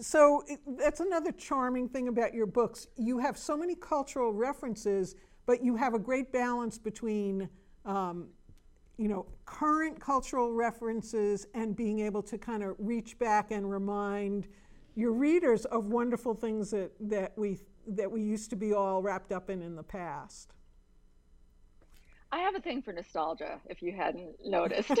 So 0.00 0.44
it, 0.46 0.60
that's 0.78 1.00
another 1.00 1.32
charming 1.32 1.88
thing 1.88 2.08
about 2.08 2.32
your 2.32 2.46
books. 2.46 2.86
You 2.96 3.18
have 3.18 3.36
so 3.36 3.56
many 3.56 3.74
cultural 3.74 4.32
references, 4.32 5.14
but 5.44 5.62
you 5.62 5.76
have 5.76 5.92
a 5.92 5.98
great 5.98 6.32
balance 6.32 6.78
between, 6.78 7.48
um, 7.84 8.28
you 8.96 9.08
know, 9.08 9.26
current 9.44 10.00
cultural 10.00 10.52
references 10.52 11.46
and 11.54 11.76
being 11.76 12.00
able 12.00 12.22
to 12.22 12.38
kind 12.38 12.62
of 12.62 12.76
reach 12.78 13.18
back 13.18 13.50
and 13.50 13.70
remind 13.70 14.46
your 14.94 15.12
readers 15.12 15.64
of 15.66 15.86
wonderful 15.86 16.34
things 16.34 16.70
that, 16.70 16.92
that 17.00 17.32
we 17.36 17.58
that 17.86 18.10
we 18.10 18.22
used 18.22 18.50
to 18.50 18.56
be 18.56 18.72
all 18.72 19.02
wrapped 19.02 19.32
up 19.32 19.50
in 19.50 19.62
in 19.62 19.76
the 19.76 19.82
past. 19.82 20.52
I 22.32 22.38
have 22.40 22.54
a 22.54 22.60
thing 22.60 22.82
for 22.82 22.92
nostalgia, 22.92 23.60
if 23.68 23.82
you 23.82 23.92
hadn't 23.92 24.36
noticed. 24.44 24.90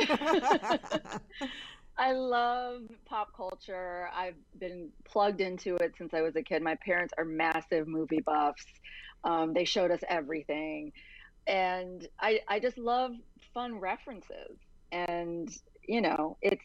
I 2.00 2.12
love 2.12 2.82
pop 3.04 3.36
culture. 3.36 4.08
I've 4.14 4.36
been 4.58 4.88
plugged 5.04 5.40
into 5.40 5.76
it 5.76 5.94
since 5.98 6.14
I 6.14 6.22
was 6.22 6.34
a 6.34 6.42
kid. 6.42 6.62
My 6.62 6.76
parents 6.76 7.12
are 7.18 7.24
massive 7.24 7.86
movie 7.86 8.22
buffs. 8.22 8.64
Um, 9.22 9.52
they 9.52 9.64
showed 9.64 9.90
us 9.90 10.00
everything. 10.08 10.92
And 11.46 12.08
I, 12.18 12.40
I 12.48 12.58
just 12.58 12.78
love 12.78 13.12
fun 13.52 13.78
references. 13.78 14.56
And, 14.92 15.50
you 15.86 16.00
know, 16.00 16.38
it's, 16.40 16.64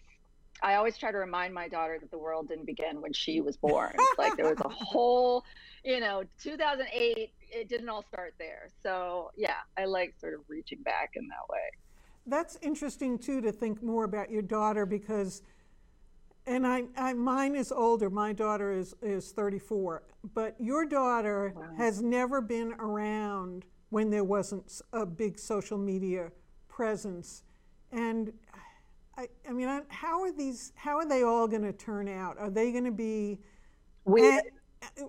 I 0.63 0.75
always 0.75 0.97
try 0.97 1.11
to 1.11 1.17
remind 1.17 1.53
my 1.53 1.67
daughter 1.67 1.97
that 1.99 2.11
the 2.11 2.17
world 2.17 2.47
didn't 2.47 2.65
begin 2.65 3.01
when 3.01 3.11
she 3.11 3.41
was 3.41 3.57
born. 3.57 3.93
like 4.17 4.37
there 4.37 4.49
was 4.49 4.61
a 4.63 4.69
whole, 4.69 5.43
you 5.85 5.99
know, 5.99 6.23
2008, 6.41 7.31
it 7.51 7.69
didn't 7.69 7.87
all 7.87 8.03
start 8.11 8.33
there. 8.39 8.69
So, 8.81 9.31
yeah, 9.37 9.57
I 9.77 9.85
like 9.85 10.15
sort 10.19 10.33
of 10.33 10.41
reaching 10.47 10.81
back 10.81 11.11
in 11.15 11.27
that 11.27 11.47
way. 11.47 11.59
That's 12.25 12.57
interesting 12.63 13.19
too 13.19 13.39
to 13.41 13.51
think 13.51 13.83
more 13.83 14.03
about 14.03 14.31
your 14.31 14.41
daughter 14.41 14.87
because, 14.87 15.43
and 16.47 16.65
I, 16.65 16.85
I 16.97 17.13
mine 17.13 17.55
is 17.55 17.71
older. 17.71 18.09
My 18.09 18.33
daughter 18.33 18.71
is 18.71 18.95
is 19.03 19.31
34, 19.31 20.01
but 20.33 20.55
your 20.59 20.85
daughter 20.85 21.53
wow. 21.55 21.69
has 21.77 22.01
never 22.01 22.41
been 22.41 22.73
around 22.79 23.65
when 23.89 24.09
there 24.09 24.23
wasn't 24.23 24.81
a 24.91 25.05
big 25.05 25.37
social 25.37 25.77
media 25.77 26.31
presence, 26.67 27.43
and 27.91 28.33
I, 29.17 29.27
I 29.47 29.53
mean, 29.53 29.83
how 29.89 30.23
are 30.23 30.31
these? 30.31 30.73
How 30.75 30.97
are 30.97 31.07
they 31.07 31.21
all 31.21 31.47
going 31.47 31.61
to 31.61 31.73
turn 31.73 32.07
out? 32.07 32.39
Are 32.39 32.49
they 32.49 32.71
going 32.71 32.85
to 32.85 32.91
be 32.91 33.39
weird? 34.03 34.45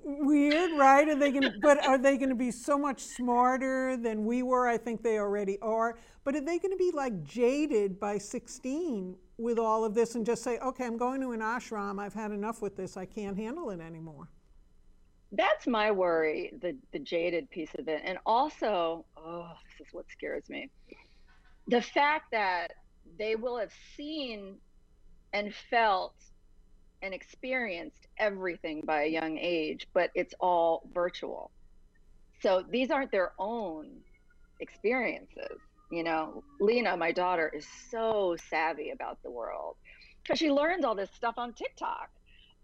Weird, 0.03 0.79
right? 0.79 1.09
Are 1.09 1.15
they 1.15 1.31
going? 1.31 1.53
But 1.61 1.87
are 1.87 1.99
they 1.99 2.17
going 2.17 2.31
to 2.31 2.35
be 2.35 2.51
so 2.51 2.79
much 2.79 3.01
smarter 3.01 3.97
than 3.97 4.25
we 4.25 4.43
were? 4.43 4.67
I 4.67 4.77
think 4.79 5.03
they 5.03 5.19
already 5.19 5.59
are. 5.61 5.99
But 6.25 6.35
are 6.35 6.41
they 6.41 6.59
going 6.59 6.73
to 6.73 6.77
be 6.77 6.91
like 6.93 7.23
jaded 7.25 8.01
by 8.01 8.19
16 8.19 9.17
with 9.39 9.59
all 9.59 9.85
of 9.85 9.95
this 9.95 10.15
and 10.15 10.27
just 10.27 10.43
say, 10.43 10.59
"Okay, 10.59 10.85
I'm 10.85 10.97
going 10.97 11.21
to 11.21 11.33
an 11.33 11.41
ashram. 11.41 12.01
I've 12.01 12.15
had 12.15 12.31
enough 12.31 12.63
with 12.63 12.77
this. 12.77 12.97
I 12.97 13.05
can't 13.05 13.37
handle 13.37 13.71
it 13.71 13.81
anymore." 13.81 14.29
That's 15.33 15.67
my 15.67 15.91
worry, 15.91 16.53
the 16.61 16.77
the 16.93 17.01
jaded 17.01 17.51
piece 17.51 17.75
of 17.79 17.89
it, 17.89 18.03
and 18.05 18.19
also, 18.25 19.05
oh, 19.17 19.53
this 19.65 19.87
is 19.87 19.93
what 19.93 20.07
scares 20.11 20.49
me, 20.49 20.71
the 21.67 21.83
fact 21.83 22.31
that 22.31 22.73
they 23.19 23.35
will 23.35 23.59
have 23.59 23.73
seen 23.97 24.57
and 25.33 25.53
felt 25.71 26.15
and 27.03 27.15
experienced 27.15 28.07
everything 28.19 28.83
by 28.85 29.05
a 29.05 29.09
young 29.09 29.39
age, 29.39 29.87
but 29.93 30.11
it's 30.15 30.35
all 30.41 30.89
virtual. 30.93 31.51
So 32.41 32.65
these 32.69 32.91
aren't 32.91 33.13
their 33.13 33.33
own 33.39 33.89
experiences. 34.61 35.59
You 35.91 36.03
know, 36.03 36.43
Lena, 36.61 36.97
my 36.97 37.13
daughter, 37.13 37.51
is 37.55 37.67
so 37.91 38.37
savvy 38.51 38.91
about 38.91 39.23
the 39.23 39.31
world 39.31 39.77
because 40.23 40.39
she 40.39 40.51
learns 40.51 40.85
all 40.85 40.95
this 40.95 41.11
stuff 41.15 41.35
on 41.39 41.53
TikTok, 41.53 42.11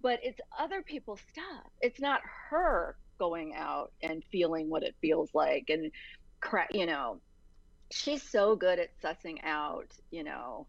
but 0.01 0.18
it's 0.23 0.40
other 0.59 0.83
people's 0.83 1.21
stuff. 1.31 1.71
It's 1.81 2.01
not 2.01 2.21
her 2.51 2.97
going 3.18 3.55
out 3.55 3.92
and 4.03 4.25
feeling 4.33 4.68
what 4.68 4.83
it 4.83 4.97
feels 5.01 5.31
like 5.33 5.68
and, 5.68 5.92
you 6.73 6.87
know, 6.87 7.21
she's 7.92 8.23
so 8.23 8.57
good 8.57 8.81
at 8.81 8.88
sussing 9.01 9.38
out, 9.45 9.87
you 10.11 10.25
know, 10.25 10.66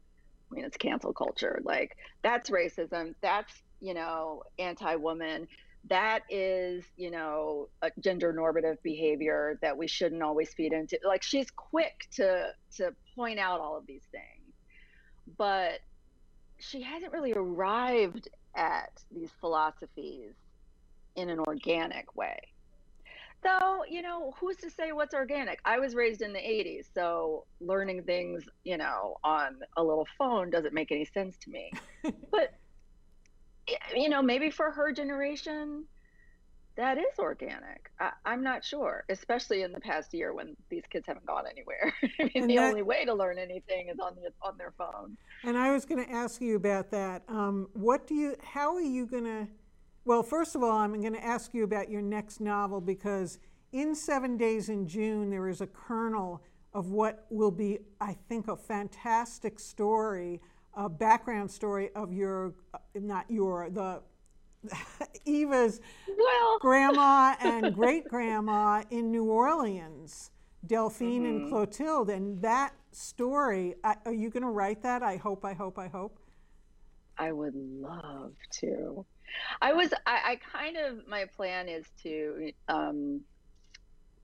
I 0.54 0.56
mean, 0.56 0.66
it's 0.66 0.78
cancel 0.78 1.14
culture. 1.14 1.60
Like 1.64 1.98
that's 2.22 2.50
racism. 2.50 3.16
That's 3.22 3.52
you 3.82 3.94
know 3.94 4.44
anti-woman. 4.60 5.48
That 5.90 6.22
is 6.30 6.84
you 6.96 7.10
know 7.10 7.70
a 7.82 7.90
gender 8.00 8.32
normative 8.32 8.82
behavior 8.84 9.58
that 9.62 9.78
we 9.78 9.88
shouldn't 9.88 10.22
always 10.22 10.54
feed 10.54 10.74
into. 10.74 11.00
Like 11.04 11.24
she's 11.24 11.50
quick 11.50 12.08
to 12.16 12.52
to 12.78 12.94
point 13.16 13.40
out 13.40 13.60
all 13.60 13.78
of 13.78 13.88
these 13.88 14.04
things, 14.12 14.54
but 15.38 15.80
she 16.60 16.84
hasn't 16.84 17.12
really 17.12 17.34
arrived 17.34 18.30
at 18.56 19.02
these 19.12 19.32
philosophies 19.42 20.34
in 21.16 21.30
an 21.30 21.40
organic 21.40 22.16
way. 22.16 22.38
Though, 23.44 23.84
you 23.90 24.02
know, 24.02 24.34
who's 24.40 24.58
to 24.58 24.70
say 24.70 24.92
what's 24.92 25.14
organic? 25.14 25.60
I 25.66 25.80
was 25.80 25.96
raised 25.96 26.22
in 26.22 26.32
the 26.32 26.40
80s, 26.40 26.86
so 26.94 27.46
learning 27.60 28.04
things, 28.04 28.44
you 28.64 28.78
know, 28.78 29.18
on 29.24 29.60
a 29.76 29.84
little 29.84 30.08
phone 30.18 30.50
doesn't 30.50 30.74
make 30.74 30.92
any 30.92 31.06
sense 31.06 31.38
to 31.38 31.50
me. 31.50 31.72
but, 32.32 32.54
you 33.96 34.10
know, 34.10 34.22
maybe 34.22 34.50
for 34.50 34.72
her 34.72 34.94
generation, 34.94 35.86
that 36.76 36.98
is 36.98 37.20
organic. 37.20 37.92
I, 38.00 38.12
am 38.26 38.44
not 38.44 38.64
sure, 38.64 39.04
especially 39.10 39.62
in 39.62 39.72
the 39.72 39.80
past 39.80 40.14
year 40.14 40.34
when 40.34 40.56
these 40.70 40.84
kids 40.90 41.06
haven't 41.06 41.26
gone 41.26 41.44
anywhere. 41.50 41.94
I 42.20 42.24
mean, 42.24 42.32
and 42.36 42.50
the 42.50 42.56
that, 42.56 42.70
only 42.70 42.82
way 42.82 43.06
to 43.06 43.14
learn 43.14 43.38
anything 43.38 43.90
is 43.90 44.00
on 44.00 44.16
the, 44.16 44.32
on 44.42 44.58
their 44.58 44.74
phone. 44.78 45.18
And 45.44 45.58
I 45.58 45.72
was 45.72 45.86
going 45.86 46.04
to 46.04 46.12
ask 46.12 46.42
you 46.42 46.56
about 46.56 46.90
that. 46.92 47.24
Um, 47.28 47.68
what 47.74 48.08
do 48.08 48.16
you? 48.16 48.36
How 48.42 48.74
are 48.76 48.82
you 48.82 49.06
going 49.06 49.26
to? 49.26 49.48
Well, 50.06 50.22
first 50.22 50.56
of 50.56 50.64
all, 50.64 50.72
I'm 50.72 51.00
going 51.00 51.14
to 51.14 51.24
ask 51.24 51.54
you 51.54 51.64
about 51.64 51.90
your 51.90 52.02
next 52.02 52.42
novel 52.42 52.82
because 52.82 53.40
in 53.72 53.96
Seven 53.96 54.38
Days 54.38 54.68
in 54.68 54.88
June, 54.88 55.30
there 55.30 55.48
is 55.48 55.62
a 55.62 55.68
kernel 55.68 56.44
of 56.74 56.92
what 56.92 57.26
will 57.30 57.52
be, 57.52 57.80
I 58.02 58.14
think, 58.28 58.50
a 58.50 58.58
fantastic 58.58 59.60
story, 59.60 60.42
a 60.74 60.90
background 60.90 61.50
story 61.50 61.90
of 61.96 62.12
your, 62.12 62.54
not 62.96 63.26
your, 63.30 63.70
the 63.70 64.02
Eva's 65.26 65.80
well. 66.08 66.58
grandma 66.62 67.36
and 67.40 67.74
great 67.74 68.08
grandma 68.08 68.84
in 68.90 69.10
New 69.10 69.26
Orleans, 69.26 70.32
Delphine 70.66 71.24
mm-hmm. 71.24 71.44
and 71.44 71.50
Clotilde. 71.50 72.10
And 72.10 72.42
that 72.42 72.74
story, 72.92 73.76
I, 73.86 73.96
are 74.06 74.14
you 74.14 74.30
going 74.30 74.44
to 74.44 74.50
write 74.50 74.82
that? 74.84 75.02
I 75.02 75.16
hope, 75.16 75.46
I 75.46 75.54
hope, 75.54 75.80
I 75.80 75.88
hope. 75.88 76.20
I 77.18 77.32
would 77.32 77.56
love 77.56 78.34
to. 78.60 79.06
I 79.62 79.74
was, 79.74 79.92
I, 80.06 80.20
I 80.32 80.40
kind 80.52 80.78
of, 80.78 81.08
my 81.08 81.26
plan 81.36 81.70
is 81.70 81.86
to 82.04 82.52
um, 82.68 83.22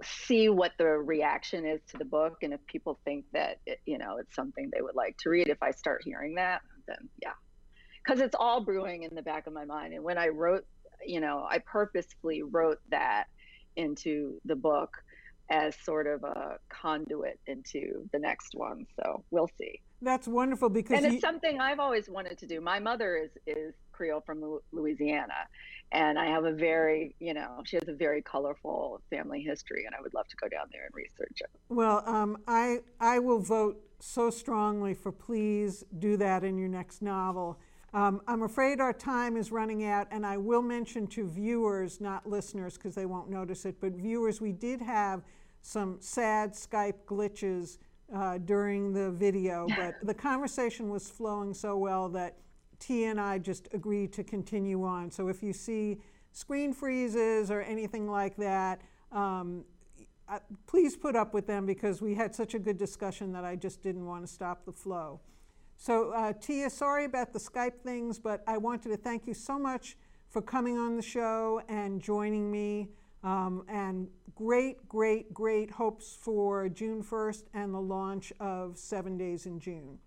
see 0.03 0.49
what 0.49 0.71
the 0.77 0.85
reaction 0.85 1.65
is 1.65 1.81
to 1.89 1.97
the 1.97 2.05
book. 2.05 2.37
And 2.41 2.53
if 2.53 2.65
people 2.65 2.99
think 3.05 3.25
that, 3.33 3.59
it, 3.65 3.79
you 3.85 3.97
know, 3.97 4.17
it's 4.17 4.35
something 4.35 4.69
they 4.73 4.81
would 4.81 4.95
like 4.95 5.17
to 5.19 5.29
read, 5.29 5.47
if 5.47 5.61
I 5.61 5.71
start 5.71 6.03
hearing 6.03 6.35
that, 6.35 6.61
then 6.87 7.09
yeah. 7.21 7.33
Because 8.03 8.21
it's 8.21 8.35
all 8.37 8.61
brewing 8.61 9.03
in 9.03 9.13
the 9.13 9.21
back 9.21 9.45
of 9.47 9.53
my 9.53 9.65
mind. 9.65 9.93
And 9.93 10.03
when 10.03 10.17
I 10.17 10.29
wrote, 10.29 10.65
you 11.05 11.19
know, 11.19 11.45
I 11.47 11.59
purposefully 11.59 12.43
wrote 12.43 12.79
that 12.89 13.25
into 13.75 14.39
the 14.45 14.55
book 14.55 15.03
as 15.49 15.75
sort 15.83 16.07
of 16.07 16.23
a 16.23 16.57
conduit 16.69 17.39
into 17.47 18.07
the 18.11 18.19
next 18.19 18.53
one. 18.53 18.85
So 18.95 19.23
we'll 19.31 19.49
see. 19.57 19.81
That's 20.01 20.27
wonderful 20.27 20.69
because 20.69 21.03
and 21.03 21.13
it's 21.13 21.21
something 21.21 21.59
I've 21.59 21.79
always 21.79 22.09
wanted 22.09 22.37
to 22.37 22.47
do. 22.47 22.61
My 22.61 22.79
mother 22.79 23.17
is 23.17 23.31
is 23.45 23.73
Creole 23.91 24.21
from 24.21 24.59
Louisiana, 24.71 25.33
and 25.91 26.17
I 26.17 26.27
have 26.27 26.45
a 26.45 26.53
very 26.53 27.15
you 27.19 27.33
know 27.33 27.63
she 27.65 27.75
has 27.75 27.87
a 27.89 27.93
very 27.93 28.21
colorful 28.21 29.01
family 29.09 29.41
history, 29.41 29.85
and 29.85 29.93
I 29.93 30.01
would 30.01 30.13
love 30.13 30.27
to 30.29 30.35
go 30.37 30.47
down 30.47 30.67
there 30.71 30.85
and 30.85 30.95
research 30.95 31.41
it. 31.41 31.49
Well, 31.67 32.03
um, 32.05 32.37
I 32.47 32.79
I 32.99 33.19
will 33.19 33.39
vote 33.39 33.81
so 33.99 34.29
strongly 34.29 34.93
for 34.93 35.11
please 35.11 35.83
do 35.97 36.15
that 36.17 36.45
in 36.45 36.57
your 36.57 36.69
next 36.69 37.01
novel. 37.01 37.59
Um, 37.93 38.21
I'm 38.27 38.43
afraid 38.43 38.79
our 38.79 38.93
time 38.93 39.35
is 39.35 39.51
running 39.51 39.83
out, 39.83 40.07
and 40.11 40.25
I 40.25 40.37
will 40.37 40.61
mention 40.61 41.07
to 41.07 41.27
viewers, 41.27 41.99
not 41.99 42.29
listeners, 42.29 42.75
because 42.75 42.93
they 42.93 43.07
won't 43.07 43.29
notice 43.29 43.65
it, 43.65 43.77
but 43.81 43.93
viewers, 43.93 44.39
we 44.39 44.51
did 44.51 44.79
have 44.79 45.23
some 45.61 45.97
sad 45.99 46.53
Skype 46.53 47.05
glitches 47.05 47.77
uh, 48.13 48.37
during 48.39 48.93
the 48.93 49.11
video, 49.11 49.67
but 49.77 49.95
the 50.03 50.13
conversation 50.13 50.89
was 50.89 51.09
flowing 51.09 51.53
so 51.53 51.77
well 51.77 52.09
that 52.09 52.37
T 52.79 53.05
and 53.05 53.19
I 53.19 53.37
just 53.37 53.67
agreed 53.73 54.13
to 54.13 54.23
continue 54.23 54.83
on. 54.83 55.11
So 55.11 55.27
if 55.27 55.43
you 55.43 55.53
see 55.53 55.99
screen 56.31 56.73
freezes 56.73 57.51
or 57.51 57.61
anything 57.61 58.09
like 58.09 58.35
that, 58.37 58.81
um, 59.11 59.65
uh, 60.29 60.39
please 60.67 60.95
put 60.95 61.15
up 61.15 61.33
with 61.33 61.47
them 61.47 61.65
because 61.65 62.01
we 62.01 62.13
had 62.13 62.35
such 62.35 62.53
a 62.53 62.59
good 62.59 62.77
discussion 62.77 63.31
that 63.33 63.43
I 63.43 63.55
just 63.55 63.81
didn't 63.81 64.05
want 64.05 64.25
to 64.25 64.31
stop 64.31 64.63
the 64.65 64.71
flow. 64.71 65.19
So, 65.75 66.11
uh, 66.11 66.33
Tia, 66.33 66.69
sorry 66.69 67.05
about 67.05 67.33
the 67.33 67.39
Skype 67.39 67.81
things, 67.83 68.19
but 68.19 68.43
I 68.45 68.57
wanted 68.57 68.89
to 68.89 68.97
thank 68.97 69.25
you 69.25 69.33
so 69.33 69.57
much 69.57 69.97
for 70.29 70.41
coming 70.41 70.77
on 70.77 70.95
the 70.95 71.01
show 71.01 71.61
and 71.67 72.01
joining 72.01 72.51
me. 72.51 72.89
Um, 73.23 73.63
and 73.67 74.07
great, 74.35 74.87
great, 74.87 75.33
great 75.33 75.71
hopes 75.71 76.17
for 76.19 76.69
June 76.69 77.03
1st 77.03 77.43
and 77.53 77.73
the 77.73 77.81
launch 77.81 78.31
of 78.39 78.77
Seven 78.77 79.17
Days 79.17 79.45
in 79.45 79.59
June. 79.59 79.99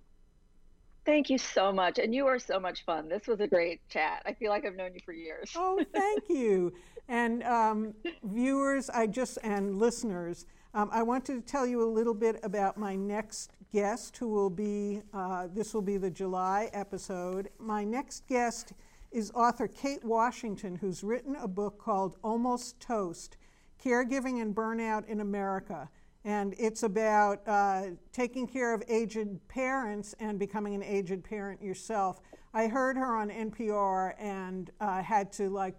Thank 1.05 1.29
you 1.31 1.39
so 1.39 1.73
much. 1.73 1.99
And 1.99 2.15
you 2.15 2.27
are 2.27 2.39
so 2.39 2.61
much 2.61 2.85
fun. 2.85 3.09
This 3.09 3.27
was 3.27 3.41
a 3.41 3.47
great 3.47 3.81
chat. 3.89 4.23
I 4.25 4.35
feel 4.35 4.51
like 4.51 4.65
I've 4.65 4.77
known 4.77 4.95
you 4.95 5.01
for 5.05 5.13
years. 5.13 5.53
Oh, 5.57 5.85
thank 5.93 6.29
you. 6.29 6.73
and 7.09 7.43
um, 7.43 7.95
viewers, 8.23 8.89
I 8.89 9.09
just, 9.09 9.39
and 9.43 9.79
listeners, 9.79 10.47
um, 10.75 10.89
I 10.93 11.03
wanted 11.03 11.35
to 11.35 11.41
tell 11.41 11.67
you 11.67 11.83
a 11.83 11.91
little 11.91 12.15
bit 12.15 12.39
about 12.45 12.79
my 12.79 12.95
next 12.95 13.51
guest, 13.73 14.17
who 14.17 14.29
will 14.29 14.51
be, 14.51 15.03
uh, 15.13 15.49
this 15.53 15.75
will 15.75 15.83
be 15.83 15.97
the 15.97 16.11
July 16.11 16.71
episode. 16.73 17.51
My 17.59 17.85
next 17.85 18.27
guest 18.29 18.73
is 19.13 19.31
author 19.33 19.69
Kate 19.69 20.05
Washington, 20.05 20.77
who's 20.77 21.05
written 21.05 21.37
a 21.37 21.49
book 21.49 21.79
called 21.79 22.17
Almost 22.23 22.81
Toast 22.81 23.37
Caregiving 23.83 24.41
and 24.41 24.55
Burnout 24.55 25.07
in 25.07 25.21
America 25.21 25.89
and 26.25 26.55
it's 26.59 26.83
about 26.83 27.47
uh, 27.47 27.87
taking 28.13 28.47
care 28.47 28.73
of 28.73 28.83
aged 28.89 29.41
parents 29.49 30.15
and 30.21 30.39
becoming 30.39 30.75
an 30.75 30.83
aged 30.83 31.25
parent 31.25 31.61
yourself. 31.63 32.21
I 32.55 32.69
heard 32.69 32.97
her 32.97 33.17
on 33.17 33.31
NPR 33.31 34.15
and 34.19 34.71
uh, 34.81 35.03
had 35.03 35.33
to 35.35 35.49
like, 35.49 35.75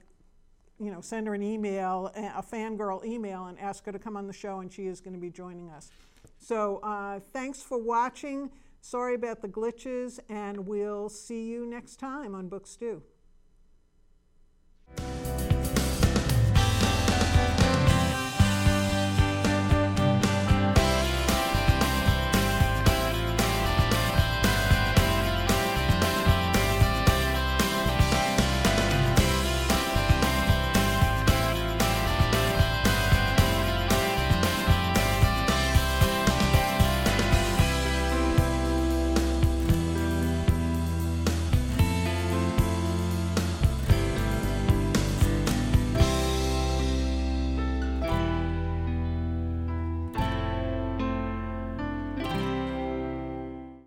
you 0.80 0.92
know, 0.92 1.02
send 1.02 1.28
her 1.28 1.34
an 1.34 1.44
email, 1.44 2.12
a 2.16 2.44
fangirl 2.44 3.06
email, 3.06 3.46
and 3.46 3.60
ask 3.60 3.86
her 3.86 3.92
to 3.92 4.00
come 4.00 4.18
on 4.18 4.28
the 4.28 4.34
show, 4.34 4.60
and 4.60 4.72
she 4.72 4.88
is 4.88 5.00
going 5.00 5.14
to 5.14 5.20
be 5.20 5.30
joining 5.30 5.70
us. 5.70 5.92
So 6.40 6.80
uh, 6.84 7.20
thanks 7.32 7.62
for 7.62 7.78
watching. 7.78 8.50
Sorry 8.82 9.16
about 9.16 9.42
the 9.42 9.48
glitches, 9.48 10.20
and 10.28 10.68
we'll 10.68 11.08
see 11.08 11.46
you 11.46 11.66
next 11.66 11.98
time 11.98 12.36
on 12.36 12.50
Book 12.50 12.68
Stew. 12.68 13.02